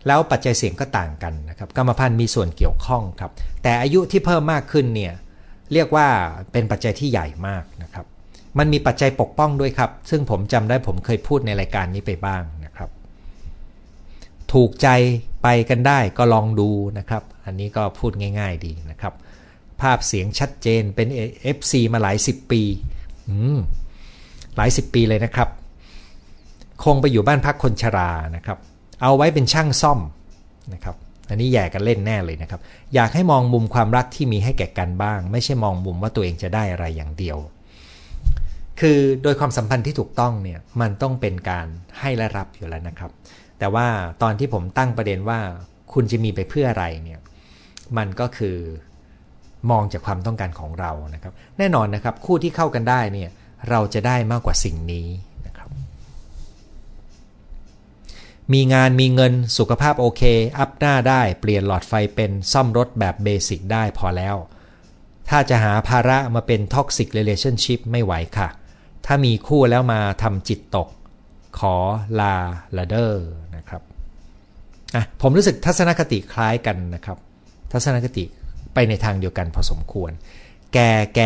[0.07, 3.31] แล้วปัจจัยเสี่ยงก็ต่างกันนะครับกรรมพันธุ์มีส่วนเกี่ยวข้องครับ
[3.63, 5.13] แต่อายุที่เพิ่มมากขึ้นเนี่ย
[5.73, 6.07] เรียกว่า
[6.51, 8.05] เป็นปัจจัยที่ใหญ่มากนะครับ
[8.59, 12.43] มันมีปัจจัยปกป้องด้วยครับ ซึ่งผมจำได้ผมเคยพูดในรายการนี้ไปบ้าง
[14.53, 14.87] ถูกใจ
[15.43, 19.13] ไปกันได้ก็ลองดูนะครับ อันนี้ก็พูดง่าย ๆดีนะครับ
[19.81, 21.07] ภาพเสียงชัดเจนเป็น
[21.57, 22.61] FC มาหลายสิบปี
[24.57, 25.49] หลายสิบปีเลยนะครับ
[26.83, 28.57] คงไปอยู่บ้านพักคนชรานะครับ
[29.01, 29.99] เอาไว้เป็นช่างซ่อม
[30.73, 30.95] นะครับ
[31.29, 32.61] อันนี้แย่กันเล่นแน่เลยนะครับ
[32.95, 37.37] อยากให้มองมุมความรักที่มีให้แก่กันบ้าง ไม่ใช่มองมุมว่าตัวเองจะได้อะไรอย่างเดียว
[38.79, 41.67] คือโดยความสัมพันธ์ที่ถูกต้องเนี่ยมันต้องเป็นการ
[41.99, 43.11] ให้และรับอยู่แล้วนะครับ
[43.59, 43.87] แต่ว่า
[44.21, 45.39] ตอนที่ผมตั้งประเด็นว่า
[45.93, 47.19] คุณจะมีไปเพื่ออะไรเนี่ย
[47.97, 48.57] มันก็คือ
[49.71, 53.29] มองจากความต้องการของเรานะครับ แน่นอนนะครับ คู่ที่เข้ากันได้เนี่ย
[53.69, 55.07] เราจะได้มากกว่าสิ่งนี้
[55.45, 55.69] นะครับ
[58.53, 60.21] มีงานมีเงินสุขภาพโอเค
[60.57, 64.35] up หน้าได้เปลี่ยนหลอดไฟเป็นซ่อมรถแบบ basic ได้พอแล้ว
[65.29, 68.49] ถ้าจะหาภาระมาเป็น toxic relationship ไม่ไหวค่ะ
[69.05, 70.89] ถ้ามีคู่แล้วมาทำจิตตก
[71.59, 71.75] ขอ
[72.19, 72.35] ลา
[72.77, 73.25] ลาเดอร์
[74.95, 77.17] นะผมรู้สึกทัศนคติคล้ายกันนะครับ
[77.71, 78.23] ทัศนคติ
[78.73, 80.11] ไปในทางเดียวกันพอสมควร
[80.73, 80.79] แก
[81.15, 81.21] แก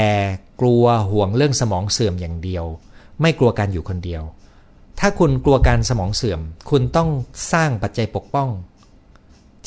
[0.61, 2.65] กลัวห่วงเรื่องสมองเสื่อมอย่างเดียว
[3.21, 4.23] ไม่กลัวการอยู่คนเดียว
[4.99, 7.09] ถ้าคุณกลัวการสมองเสื่อม คุณต้อง
[7.53, 8.49] สร้างปัจจัยปกป้อง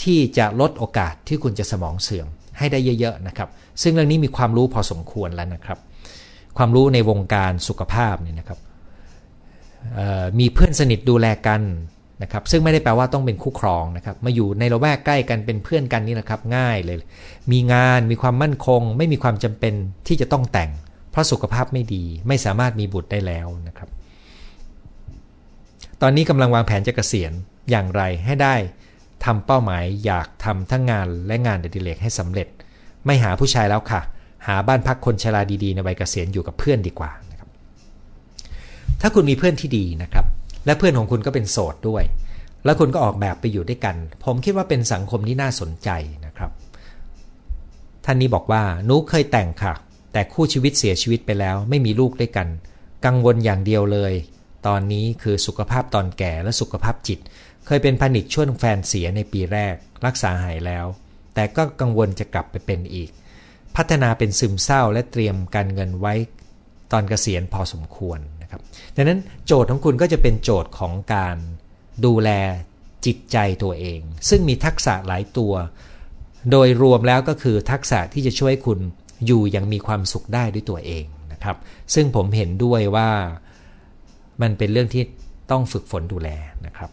[0.02, 2.26] ที่จะลดโอกาสที่คุณจะสมองเสื่อม
[2.58, 3.48] ให้ได้เยอะๆนะครับ
[3.82, 5.78] ซึ่งเรื่องนี้มีความรู้พอสมควรแล้วนะครับ
[6.58, 8.58] ความรู้ในวงการสุขภาพเนี่ยนะครับ
[10.38, 11.62] มีเพื่อนสนิทดูแลกัน
[12.22, 16.96] นะครับซึ่งไม่ได้แปลว่าต้องเป็นคู่ครองนะครับมาอยู่ในละแวกใกล้กันเป็นเพื่อนกันนี่นะครับง่ายเลย
[17.52, 19.74] มีงานมีความมั่นคง ไม่มีความจำเป็น
[20.06, 20.70] ที่จะต้องแต่ง
[21.10, 23.88] เพราะสุขภาพไม่ดีไม่สามารถมีบุตรได้แล้วนะครับ
[26.02, 27.32] ตอนนี้กำลังวางแผนจะเกษียณ
[27.70, 28.54] อย่างไรให้ได้
[29.24, 32.48] ทำเป้าหมายอยากทำทั้งงานและงานเดดิเลกให้สำเร็จ
[33.06, 34.00] ไม่หาผู้ชายแล้วค่ะ
[34.46, 37.48] หาบ้านพักคนชราดีๆ ในวัยเกษียณอยู่กับเพื่อนดีกว่านะครับ
[39.00, 40.26] ถ้าคุณมีเพื่อนที่ดีนะครับ
[40.66, 42.04] และเพื่อนของคุณก็เป็นโสดด้วย
[42.64, 45.90] แล้วคุณก็ออกแบบไปอยู่ด้วยกัน ผมคิดว่าเป็นสังคมที่น่าสนใจ
[46.26, 46.50] นะครับ
[48.04, 49.74] ท่านนี้บอกว่านุเคยแต่งค่ะ
[50.12, 52.48] แต่คู่ชีวิตเสียชีวิตไปแล้วไม่มีลูกด้วยกัน
[53.06, 54.12] กังวลอย่างเดียวเลย
[54.66, 57.18] ตอนนี้คือสุขภาพตอนแก่และสุขภาพจิต
[57.66, 59.74] เคยเป็นพนิคช่วงแฟนเสียในปีแรก
[60.06, 60.86] รักษาหายแล้ว
[61.34, 63.10] แต่ก็กังวลจะกลับไปเป็นอีก
[63.76, 66.14] พัฒนาเป็นซึมเศร้าและเตรียมการเงินไว้
[66.92, 68.18] ตอนเกษียณพอสมควร
[68.52, 71.36] นะครับดังนั้นโจทย์ของคุณก็จะเป็นโจทย์ของการ
[72.04, 72.30] ดูแล
[73.06, 75.52] จิตใจตัวเอง ซึ่งมีทักษะหลายตัว
[76.50, 78.78] โดยรวมแล้วก็คือทักษะที่จะช่วยคุณ
[79.26, 81.56] อยู่อย่างมีความสุขได้ด้วยตัวเองนะครับ
[81.94, 83.10] ซึ่งผมเห็นด้วยว่า
[84.42, 85.02] มันเป็นเรื่องที่
[85.50, 86.28] ต้องฝึกฝนดูแล
[86.66, 86.90] นะครับ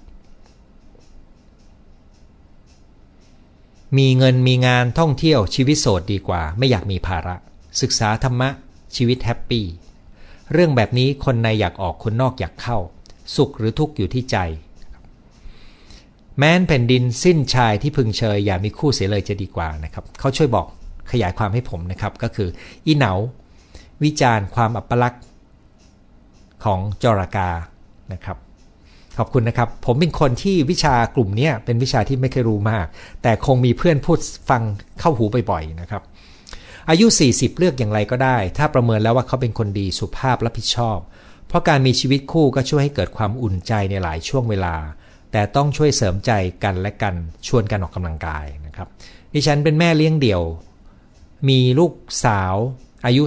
[3.98, 7.36] มีเงินมีงานท่องเที่ยวชีวิตโสดดีกว่า ไม่อยากมีภาระ
[7.82, 8.50] ศึกษาธรรมะ
[8.96, 9.66] ชีวิตแฮปปี้
[10.54, 12.78] เรื่องแบบนี้คนในอยากออกคนนอกอยากเข้า
[13.36, 14.38] สุขหรือทุกข์อยู่ที่ใจ
[16.38, 20.68] แม้นแผ่นดินสิ้นชายที่พึงเชยอย่ามีคู่เสียเลยจะดีกว่านะครับเขาช่วยบอก
[21.12, 22.50] ขยายความให้ผมนะครับ ก็คือ
[22.86, 23.14] อีเหนา
[24.04, 25.24] วิจารณ์ความอัปลักษณ์
[26.64, 27.50] ของจรากา
[28.14, 28.38] นะครับ
[29.18, 32.86] ขอบคุณนะครับ ผมเป็นคนที่วิชากลุ่มนี้เป็นวิชาที่ไม่เคยรู้มาก
[33.24, 34.62] แต่คงมีเพื่อนพูดฟัง
[35.00, 36.04] เข้าหูบ่อยๆนะครับ
[36.90, 40.98] อายุ 40 เลือกอย่างไรก็ได้ ถ้าประเมินแล้วว่าเขาเป็นคนดีสุภาพรับผิดชอบ
[41.48, 44.76] เพราะการมีชีวิตคู่ก็ช่วยให้เกิดความอุ่นใจในหลายช่วงเวลา
[45.32, 46.32] แต่ต้องช่วยเสริมใจ
[46.64, 47.16] กันและกัน
[47.48, 48.88] ชวนกันออกกำลังกายนะครับ
[49.34, 50.42] ดิฉันเป็นแม่เลี้ยงเดี่ยว
[51.50, 51.92] มีลูก
[52.26, 52.56] สาว
[53.06, 53.24] อายุ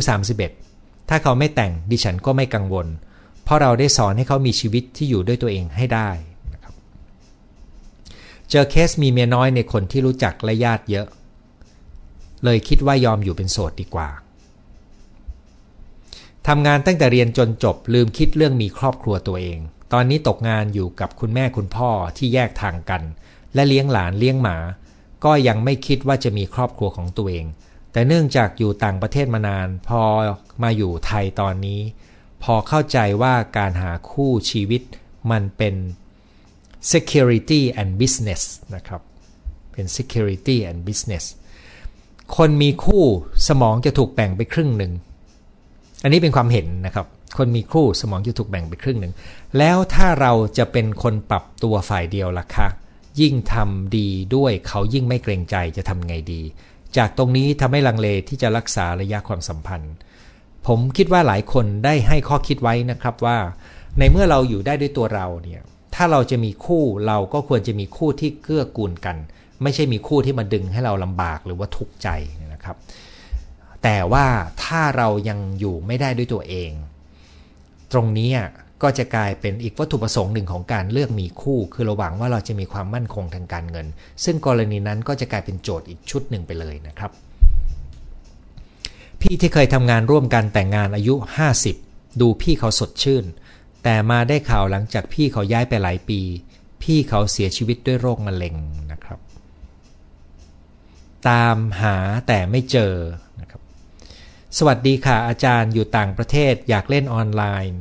[0.53, 2.87] 31 ถ้าเขาไม่แต่งดิฉันก็ไม่กังวล
[3.45, 6.11] เพราะเราได้สอนให้เขามีชีวิตที่อยู่ด้วยตัวเองให้ได้
[6.53, 6.74] นะครับ
[8.51, 11.07] เจอเคสมีเมียน้อยในคนที่รู้จักและญาติเยอะ
[12.45, 14.09] เลยคิดว่ายอมอยู่เป็นโสดดีกว่า
[16.47, 19.59] ทำงานตั้งแต่เรียนจนจบลืมคิดเรื่องมีครอบครัวตัวเอง
[19.93, 23.03] ตอนนี้ตกงานอยู่กับคุณแม่คุณพ่อที่แยกทางกัน
[23.55, 24.57] และเลี้ยงหลานเลี้ยงหมา
[25.24, 27.47] ก็ยังไม่คิดว่าจะมีครอบครัวของตัวเอง
[27.93, 30.03] แต่เนื่องจากอยู่ต่างประเทศมานาน พอ
[30.62, 31.80] มาอยู่ไทยตอนนี้
[32.43, 34.82] พอเข้าใจว่าการหาคู่ชีวิต
[35.30, 35.74] มันเป็น
[36.93, 38.43] security and business
[38.74, 39.03] นะครับ
[39.72, 41.24] เป็น security and business
[42.37, 43.05] คนมีคู่
[43.49, 44.93] สมองจะถูกแบ่งไปครึ่งหนึ่ง
[46.03, 47.07] อันนี้เป็นความเห็นนะครับ
[47.39, 49.12] คนมีคู่สมองจะถูกแบ่งไปครึ่งหนึ่ง
[49.59, 52.68] แล้วถ้าเราจะเป็นคนปรับตัวฝ่ายเดียวล่ะคะ
[53.20, 56.43] ยิ่งทำดีด้วยเขายิ่งไม่เกรงใจจะทำไงดี
[56.97, 59.95] จากตรงนี้ทำให้ลังเลที่จะรักษาระยะความสัมพันธ์
[60.66, 63.39] ผมคิดว่าหลายคนได้ให้ข้อคิดไว้นะครับว่า
[63.99, 65.62] ในเมื่อเราอยู่ได้ด้วยตัวเราเนี่ย
[65.95, 69.16] ถ้าเราจะมีคู่เราก็ควรจะมีคู่ที่เกื้อกูลกัน
[69.62, 72.09] ไม่ใช่มีคู่ที่มาดึงให้เราลำบากหรือว่าทุกข์ใจ
[72.53, 72.76] นะครับ
[73.82, 74.26] แต่ว่า
[74.64, 76.70] ถ้าเรายังอยู่ไม่ได้ด้วยตัวเอง
[77.92, 78.30] ตรงนี้
[78.82, 83.86] ก็จะกลายเป็นอีกวัตถุประสงค์หนึ่งของการเลือกมีคู่ คือเราหวังว่าเราจะมีความมั่นคงทางการเงิน
[84.24, 87.11] ซึ่งกรณีนั้นก็จะกลายเป็นโจทย์อีกชุดหนึ่งไปเลยนะครับ
[89.20, 91.14] พี่ที่เคยทำงานร่วมกันแต่งงานอายุ
[91.66, 93.24] 50 ดูพี่เขาสดชื่น
[93.82, 96.20] แต่มาได้ข่าวหลังจากพี่เขาย้ายไปหลายปี
[96.82, 98.55] พี่เขาเสียชีวิตด้วยโรคมะเร็ง
[98.91, 98.91] น
[101.29, 101.97] ตามหา
[102.29, 102.95] แต่ไม่เจอ
[103.41, 103.61] นะครับ
[104.59, 107.81] สวัสดีค่ะอาจารย์อยู่ต่างประเทศอยากเล่นออนไลน์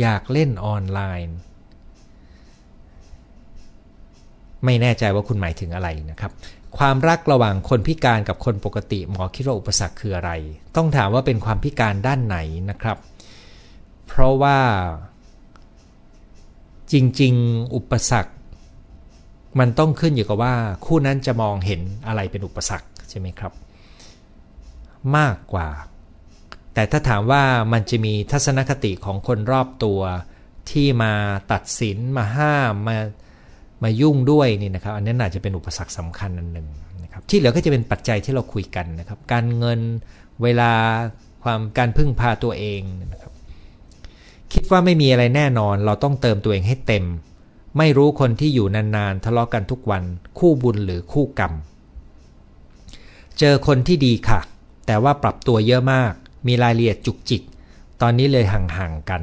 [0.00, 1.36] อยากเล่นออนไลน์
[4.64, 6.32] ไม่แน่ใจว่าคุณหมายถึงอะไรนะครับ
[6.78, 10.30] ความรักระหว่างคนพิการกับคนปกติ หมอคิดว่าอุปสรรคคืออะไร
[10.76, 12.38] ต้องถามว่าเป็นความพิการด้านไหน
[12.70, 12.98] นะครับ
[14.06, 14.58] เพราะว่า
[16.92, 18.32] จริง ๆ อุปสรรค
[19.58, 20.54] มันต้องขึ้นอยู่กับว่า
[20.86, 23.52] คู่นั้นจะมองเห็นอะไรเป็นอุปสรรคใช่ไหมครับ
[25.16, 25.68] มากกว่า
[26.74, 27.42] แต่ถ้าถามว่า
[27.72, 30.00] มันจะมีทัศนคติของคนรอบตัว
[30.70, 31.12] ที่มา
[31.52, 32.96] ตัดสินมาห้ามมา
[33.82, 36.68] มายุ่งด้วยนี่นะครับ อันนี้อาจจะเป็นอุปสรรคสำคัญอันหนึ่ง
[37.02, 39.80] นะครับที่เหลือก็จะเป็นปัจจัยที่เราคุยกันนะครับ การเงิน
[40.42, 40.72] เวลา
[41.42, 42.80] ความการพึ่งพาตัวเอง
[43.12, 43.32] นะครับ
[44.52, 47.04] คิดว่าไม่มีอะไรแน่นอน เราต้องเติมตัวเองให้เต็ม
[47.78, 50.02] ไม่รู้คนที่อยู่นานๆทะเลาะกันทุกวัน
[50.38, 51.52] คู่บุญหรือคู่กรรม
[53.38, 54.40] เจอคนที่ดีค่ะ
[54.86, 56.12] แต่ว่าปรับตัวเยอะมาก
[56.46, 57.42] มีรายละเอียดจุกจิก
[58.02, 59.22] ตอนนี้เลยห่างๆกัน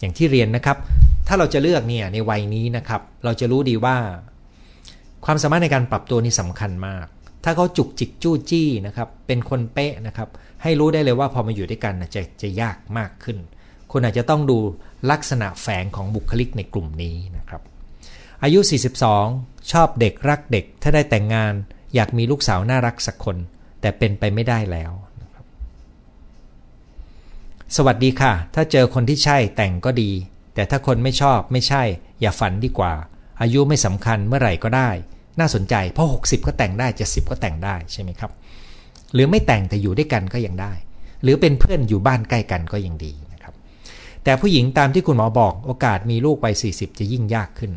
[0.00, 0.76] อย่างที่เรียนนะครับ
[1.26, 3.96] ถ้าเราจะเลือกเนี่ยในวัยนี้นะครับ เราจะรู้ดีว่า
[5.24, 7.06] ความสามารถในการปรับตัวนี่สำคัญมาก
[7.44, 10.28] ถ้าเขาจุกจิกจู้จี้นะครับ เป็นคนเป๊ะนะครับ
[10.62, 13.38] ให้รู้ได้เลยว่าพอมาอยู่ด้วยกันจะจะยากมากขึ้น
[13.90, 14.58] คุณอาจจะต้องดู
[15.10, 17.62] ลักษณะแฝงของบุคลิกในกลุ่มนี้นะครับ
[18.44, 18.60] อายุ
[19.16, 21.54] 42 ชอบเด็กรักเด็ก ถ้าได้แต่งงาน
[21.94, 23.36] อยากมีลูกสาวน่ารักสักคน
[23.80, 24.92] แต่เป็นไปไม่ได้แล้ว
[27.76, 30.10] สวัสดีค่ะ ถ้าเจอคนที่ใช่แต่งก็ดี
[30.54, 31.82] แต่ถ้าคนไม่ชอบไม่ใช่
[32.20, 32.92] อย่าฝันดีกว่า
[33.40, 34.90] อายุไม่สำคัญเมื่อไหร่ก็ได้
[35.40, 38.30] น่าสนใจ เพราะ 60 ก็แต่งได้70ก็แต่งได้ใช่ไหมครับ
[39.14, 40.72] หรือไม่แต่งแต่อยู่ด้วยกันก็ยังได้
[41.22, 43.54] หรือเป็นเพื่อนอยู่บ้านใกล้กันก็ยังดีนะครับ
[44.24, 47.72] แต่ผู้หญิงตามที่คุณหมอบอกโอกาสมีลูกไป 40 จะยิ่งยากขึ้น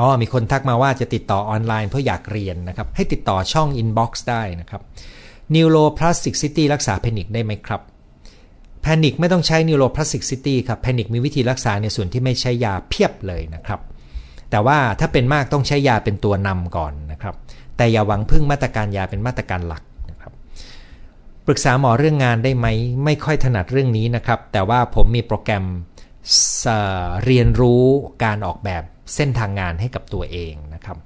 [0.00, 4.82] อ๋อมีคนทักมาว่าจะติดต่อออนไลน์เพราะอยากเรียนนะครับ ให้ติดต่อช่อง Inbox ได้นะครับ
[5.54, 7.80] Neuroplasticity รักษาแพนิคได้ไหมครับ
[8.82, 13.80] แพนิคไม่ต้องใช้ Neuroplasticity ครับแพนิคมีวิธีรักษาในส่วนที่ไม่ใช้ยาเพียบเลยนะครับ
[14.50, 17.34] แต่ว่าถ้าเป็นมากต้องใช้ยาเป็นตัวนำก่อนนะครับ
[17.76, 20.32] แต่อย่าหวังพึ่งมาตรการยาเป็นมาตรการหลักนะครับ
[21.46, 22.66] ปรึกษาหมอเรื่องงานได้ไหม
[23.04, 25.64] ไม่ค่อยถนัดเรื่องนี้นะครับ แต่ว่าผมมีโปรแกรม
[27.24, 27.84] เรียนรู้
[28.24, 28.82] การออกแบบ
[29.14, 30.96] เส้นทางงานให้กับตัวเองนะครับ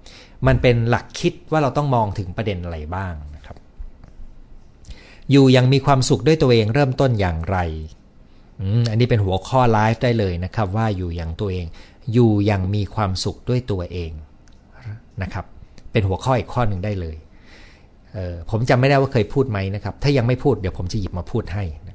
[0.47, 3.57] มันเป็นหลักคิดว่าเราต้องมองถึงประเด็นอะไรบ้างนะครับ
[5.31, 7.59] อยู่ยังมีความสุขด้วยตัวเองเริ่มต้นอย่างไร
[8.91, 11.67] อันนี้เป็นหัวข้อไลฟ์ได้เลยนะครับ ว่าอยู่อย่างตัวเอง
[12.13, 14.11] อยู่ยังมีความสุขด้วยตัวเอง
[15.23, 15.45] นะครับ
[15.93, 17.17] เป็นหัวข้ออีกข้อหนึ่งได้เลย
[18.13, 21.90] เผมจำไม่ได้ว่าเคยพูดไหมนะครับ ถ้ายังไม่พูดเดี๋ยวผมจะหยิบมาพูดให้น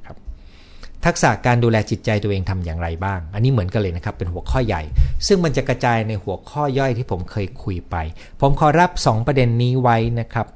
[1.06, 4.82] ทักษะการดูแลจิตใจตัวเองทำอย่างไรบ้าง อันนี้เหมือนกันเลยนะครับ เป็นหัวข้อใหญ่
[5.28, 7.96] ซึ่งมันจะกระจายในหัวข้อย่อยที่ผมเคยคุยไป
[8.42, 10.48] ผมขอรับ 2 ประเด็นนี้ไว้นะครับ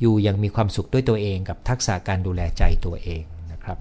[0.00, 3.78] อยู่ยังมีความสุขด้วยตัวเองกับทักษะการดูแลใจตัวเองนะครับ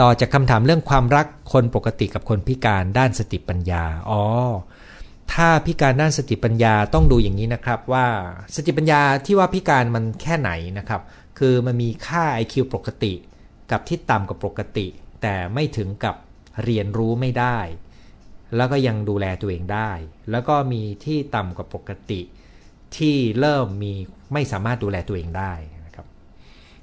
[0.00, 4.22] ต่อจากคำถามเรื่องความรักคนปกติกับคนพิการด้านสติปัญญา อ๋อ
[5.32, 8.06] ถ้าพิการด้านสติปัญญาต้องดูอย่างนี้นะครับว่า
[8.54, 11.02] สติปัญญาที่ว่าพิการมันแค่ไหนนะครับ
[11.38, 13.12] คือมันมีค่า IQ ปกติ
[13.70, 14.86] กับที่ต่ำกว่าปกติ
[15.22, 16.16] แต่ไม่ถึงกับ
[16.64, 17.58] เรียนรู้ไม่ได้
[18.56, 19.90] แล้วก็ยังดูแลตัวเองได้
[20.30, 22.20] แล้วก็มีที่ต่ำกว่าปกติ
[22.96, 23.92] ที่เริ่มมี
[24.32, 25.52] ไม่สามารถดูแลตัวเองได้
[25.86, 26.06] นะครับ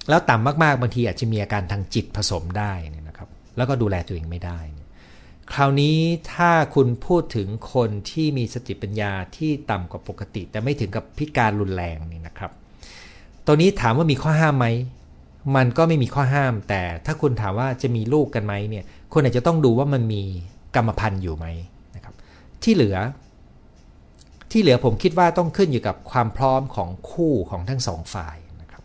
[0.10, 2.74] แล้วต่ำมากๆบางทีอาจจะมีอาการทางจิตผสมได้
[3.08, 4.60] นะครับ แล้วก็ดูแลตัวเองไม่ได้
[5.54, 5.98] คราวนี้
[6.34, 12.52] ถ้าคุณพูดถึงคนที่มีสติปัญญาที่ต่ำกว่าปกติ แต่ไม่ถึงกับพิการรุนแรงนี่นะครับ
[13.46, 14.68] ตัวนี้ถามว่ามีข้อห้ามไหม
[15.56, 18.84] มันก็ไม่มีข้อห้าม แต่ถ้าคุณถามว่าจะมีลูกกันไหมเนี่ย
[19.14, 20.24] คุณอาจจะต้องดูว่ามันมี
[20.76, 21.46] กรรมพันธุ์อยู่ไหม
[21.96, 22.14] นะครับ
[22.64, 22.98] ที่เหลือ
[24.52, 28.84] ที่เหลือผมคิดว่าต้องขึ้นอยู่กับความพร้อมของคู่ของทั้งสองฝ่ายนะครับ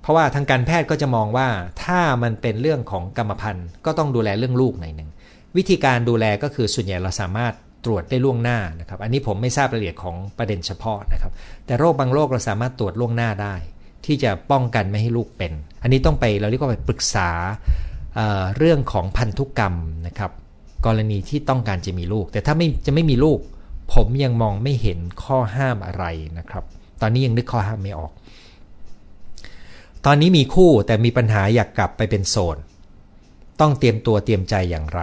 [0.00, 1.48] เพราะว่าทางการแพทย์ก็จะมองว่า
[1.84, 5.10] ถ้ามันเป็นเรื่องของกรรมพันธุ์ ก็ต้องดูแลเรื่องลูกหน่อยหนึ่ง
[5.56, 11.32] วิธีการดูแลก็คือส่วนใหญ่เราสามารถตรวจได้ล่วงหน้านะครับ อันนี้ผมไม่ทราบรายละเอียดของประเด็นเฉพาะนะครับ
[11.66, 13.54] แต่โรคบางโรคเราสามารถตรวจล่วงหน้าได้
[14.06, 17.30] ที่จะป้องกันไม่ให้ลูกเป็น อันนี้ต้องไปเราเรียกว่าไปปรึกษา
[18.14, 19.74] เเรื่องของพันธุกรรม
[20.06, 20.30] นะครับ
[20.86, 23.38] กรณีที่ต้องการจะมีลูก แต่ถ้าไม่จะไม่มีลูก
[23.94, 26.04] ผมยังมองไม่เห็นข้อห้ามอะไร
[26.38, 26.64] นะครับ
[27.00, 28.12] ตอนนี้ยังนึกข้อห้ามไม่ออก
[30.06, 32.56] ตอนนี้มีคู่แต่มีปัญหาอยากกลับไปเป็นโสด
[33.60, 35.02] ต้องเตรียมตัวเตรียมใจอย่างไร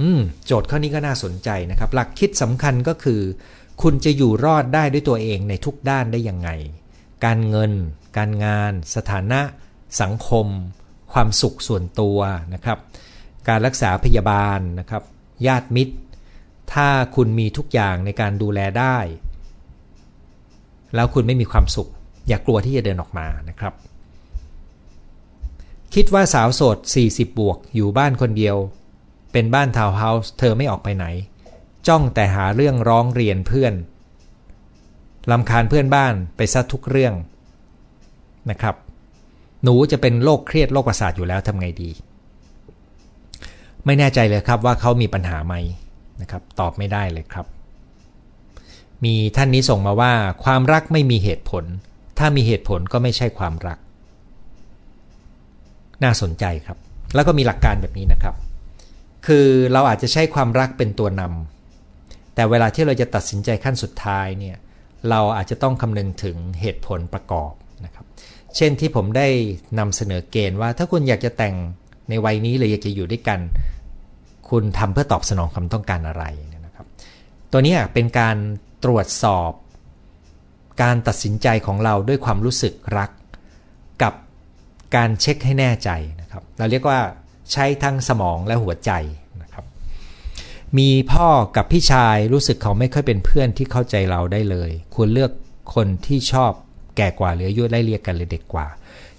[0.00, 3.20] อืม โจทย์ข้อนี้ก็น่าสนใจนะครับ หลักคิดสำคัญก็คือ
[3.82, 6.48] คุณจะอยู่รอดได้ด้วยตัวเองในทุกด้านได้ยังไง
[7.24, 7.72] การเงิน
[8.16, 9.40] การงาน สถานะ
[10.00, 10.46] สังคม
[11.12, 12.18] ความสุขส่วนตัว
[12.54, 12.78] นะครับ
[13.48, 15.02] การรักษาพยาบาลนะครับ
[15.46, 15.94] ญาติมิตร
[16.72, 18.98] ถ้าคุณมีทุกอย่างในการดูแลได้
[20.94, 21.90] แล้วคุณไม่มีความสุข
[22.28, 23.74] อย่ากกลัวที่จะเดินออกมานะครับ
[25.94, 26.76] คิดว่าสาวโสด
[27.08, 28.56] 40 บวก อยู่บ้านคนเดียว
[29.32, 31.06] เป็นบ้านทาวน์เฮาส์ เธอไม่ออกไปไหน
[31.88, 33.74] จ้องแต่หาเรื่องร้องเรียนเพื่อน
[35.30, 37.14] ลำคาญเพื่อนบ้านไปซะทุกเรื่อง
[38.50, 38.76] นะครับ
[39.62, 41.90] หนูจะเป็นโรคเครียดโรคประสาทอยู่แล้วทำไงดี
[43.84, 45.54] ไม่แน่ใจเลยครับว่าเขามีปัญหาไหม
[46.20, 47.46] นะครับ ตอบไม่ได้เลยครับ
[49.04, 50.12] มีท่านนี้ส่งมาว่า
[50.44, 51.64] ความรักไม่มีเหตุผล
[52.18, 53.78] ถ้ามีเหตุผลก็ไม่ใช่ความรัก
[56.02, 56.78] น่าสนใจครับ
[57.14, 58.34] แล้วก็มีหลักการแบบนี้นะครับ
[59.26, 64.56] คือเราอาจจะใช้ความรักเป็นตัวนำแต่เวลาที่เราจะตัดสินใจขั้นสุดท้ายเนี่ย
[65.10, 67.52] เราอาจจะต้องคำนึงถึงเหตุผลประกอบ
[67.84, 68.06] นะครับ
[68.56, 69.28] เช่นที่ผมได้
[69.78, 71.54] นำเสนอเกณฑ์ว่าถ้าคุณอยากจะแต่ง
[72.08, 73.40] ในวัยนี้หรืออยากจะอยู่ด้วยกัน
[74.50, 76.24] คุณทำเพื่อตอบสนองความต้องการอะไร
[76.66, 76.86] นะครับ
[77.52, 78.36] ตัวนี้เป็นการ
[78.84, 79.52] ตรวจสอบ
[80.82, 83.10] การตัดสินใจของเราด้วยความรู้สึกรัก
[84.02, 84.14] กับ
[84.96, 85.90] การเช็คให้แน่ใจ
[86.20, 86.98] นะครับ เราเรียกว่า
[87.52, 88.92] ใช้ทั้งสมองและหัวใจ
[90.78, 95.30] มีพ่อกับพี่ชายรู้สึกเขาไม่ค่อยเป็นเพื่อนที่เข้าใจเราได้เลย ควรเลือก
[95.74, 96.52] คนที่ชอบ
[96.96, 98.66] แก่กว่าหรืออายุไล่เรียกกันเลยเด็กกว่า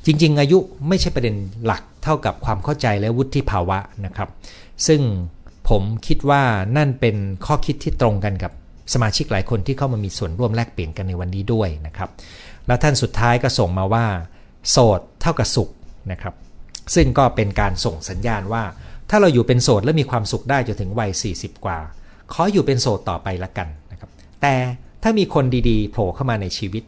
[0.05, 1.35] จริง ๆ อายุไม่ใช่ประเด็น
[1.65, 4.29] หลักเท่ากับความเข้าใจและวุฒิภาวะนะครับ
[4.87, 5.01] ซึ่ง
[5.69, 6.43] ผมคิดว่า
[6.77, 8.51] นั่นเป็นข้อคิดที่ตรงกันกับ
[8.93, 12.09] สมาชิกหลายคนที่เข้ามามีส่วนร่วมแลกเปลี่ยนกันในวันนี้ด้วยนะครับ
[12.67, 14.05] แล้วท่านสุดท้ายก็ส่งมาว่า
[14.69, 15.69] โสดเท่ากับสุข
[16.11, 16.33] นะครับ
[16.95, 18.63] ซึ่งก็เป็นการส่งสัญญาณว่า
[19.09, 21.79] ถ้าเราอยู่เป็นโสดและมีความสุขได้จนถึงวัย 40 กว่า
[22.33, 24.09] ขออยู่เป็นโสดต่อไปละกันนะครับ
[24.41, 24.55] แต่
[25.03, 26.83] ถ้ามีคนดีๆโผล่เข้ามาในชีวิต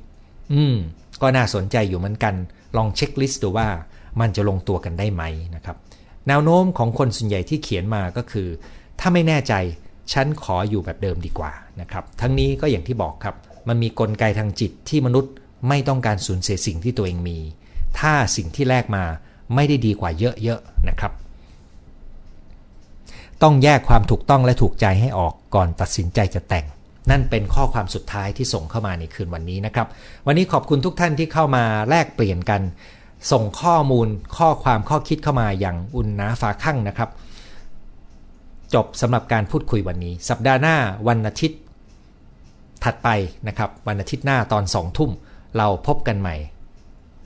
[0.54, 0.76] อืม
[1.22, 2.36] ก็น่าสนใจอยู่เหมือนกัน
[2.78, 3.68] ลองเช็คลิสต์ดูว่า
[4.20, 5.24] มันจะลงตัวกันได้ไหม
[5.56, 5.78] นะครับ
[6.28, 8.48] แนวโน้มของคนส่วนใหญ่ที่เขียนมาก็คือ
[9.00, 9.54] ถ้าไม่แน่ใจ
[10.14, 11.52] ฉันขออยู่แบบเดิมดีกว่า
[11.82, 13.36] นะครับ ทั้งนี้ก็อย่างที่บอกครับ
[13.68, 15.34] มันมีกลไกทางจิตที่มนุษย์
[15.68, 17.38] ไม่ต้องการสูญเสียสิ่งที่ตัวเองมี
[18.00, 19.04] ถ้าสิ่งที่แลกมา
[19.56, 21.12] ไม่ได้ดีกว่าเยอะๆนะครับ
[23.44, 26.66] ต้องแยกความถูกต้องและถูกใจให้ออกก่อนตัดสินใจจะแต่ง
[27.10, 29.88] นั่นเป็นข้อความสุดท้ายที่ส่งเข้ามาในคืนวันนี้นะครับ
[30.28, 32.62] วันนี้ขอบคุณทุกท่านที่เข้ามาแลกเปลี่ยนกัน
[33.32, 37.10] ส่งข้อมูลข้อความข้อคิดเข้ามาอย่างอุ่นหนาฝาข้างนะครับ
[38.74, 40.76] จบสำหรับการพูดคุยวันนี้ สัปดาห์หน้า
[41.08, 41.60] วันอาทิตย์
[42.84, 43.10] ถัดไป
[43.48, 45.12] นะครับ วันอาทิตย์หน้าตอนสองทุ่ม
[45.58, 46.36] เราพบกันใหม่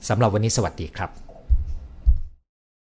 [0.08, 1.23] สำหรับวันนี้สวัสดีครับ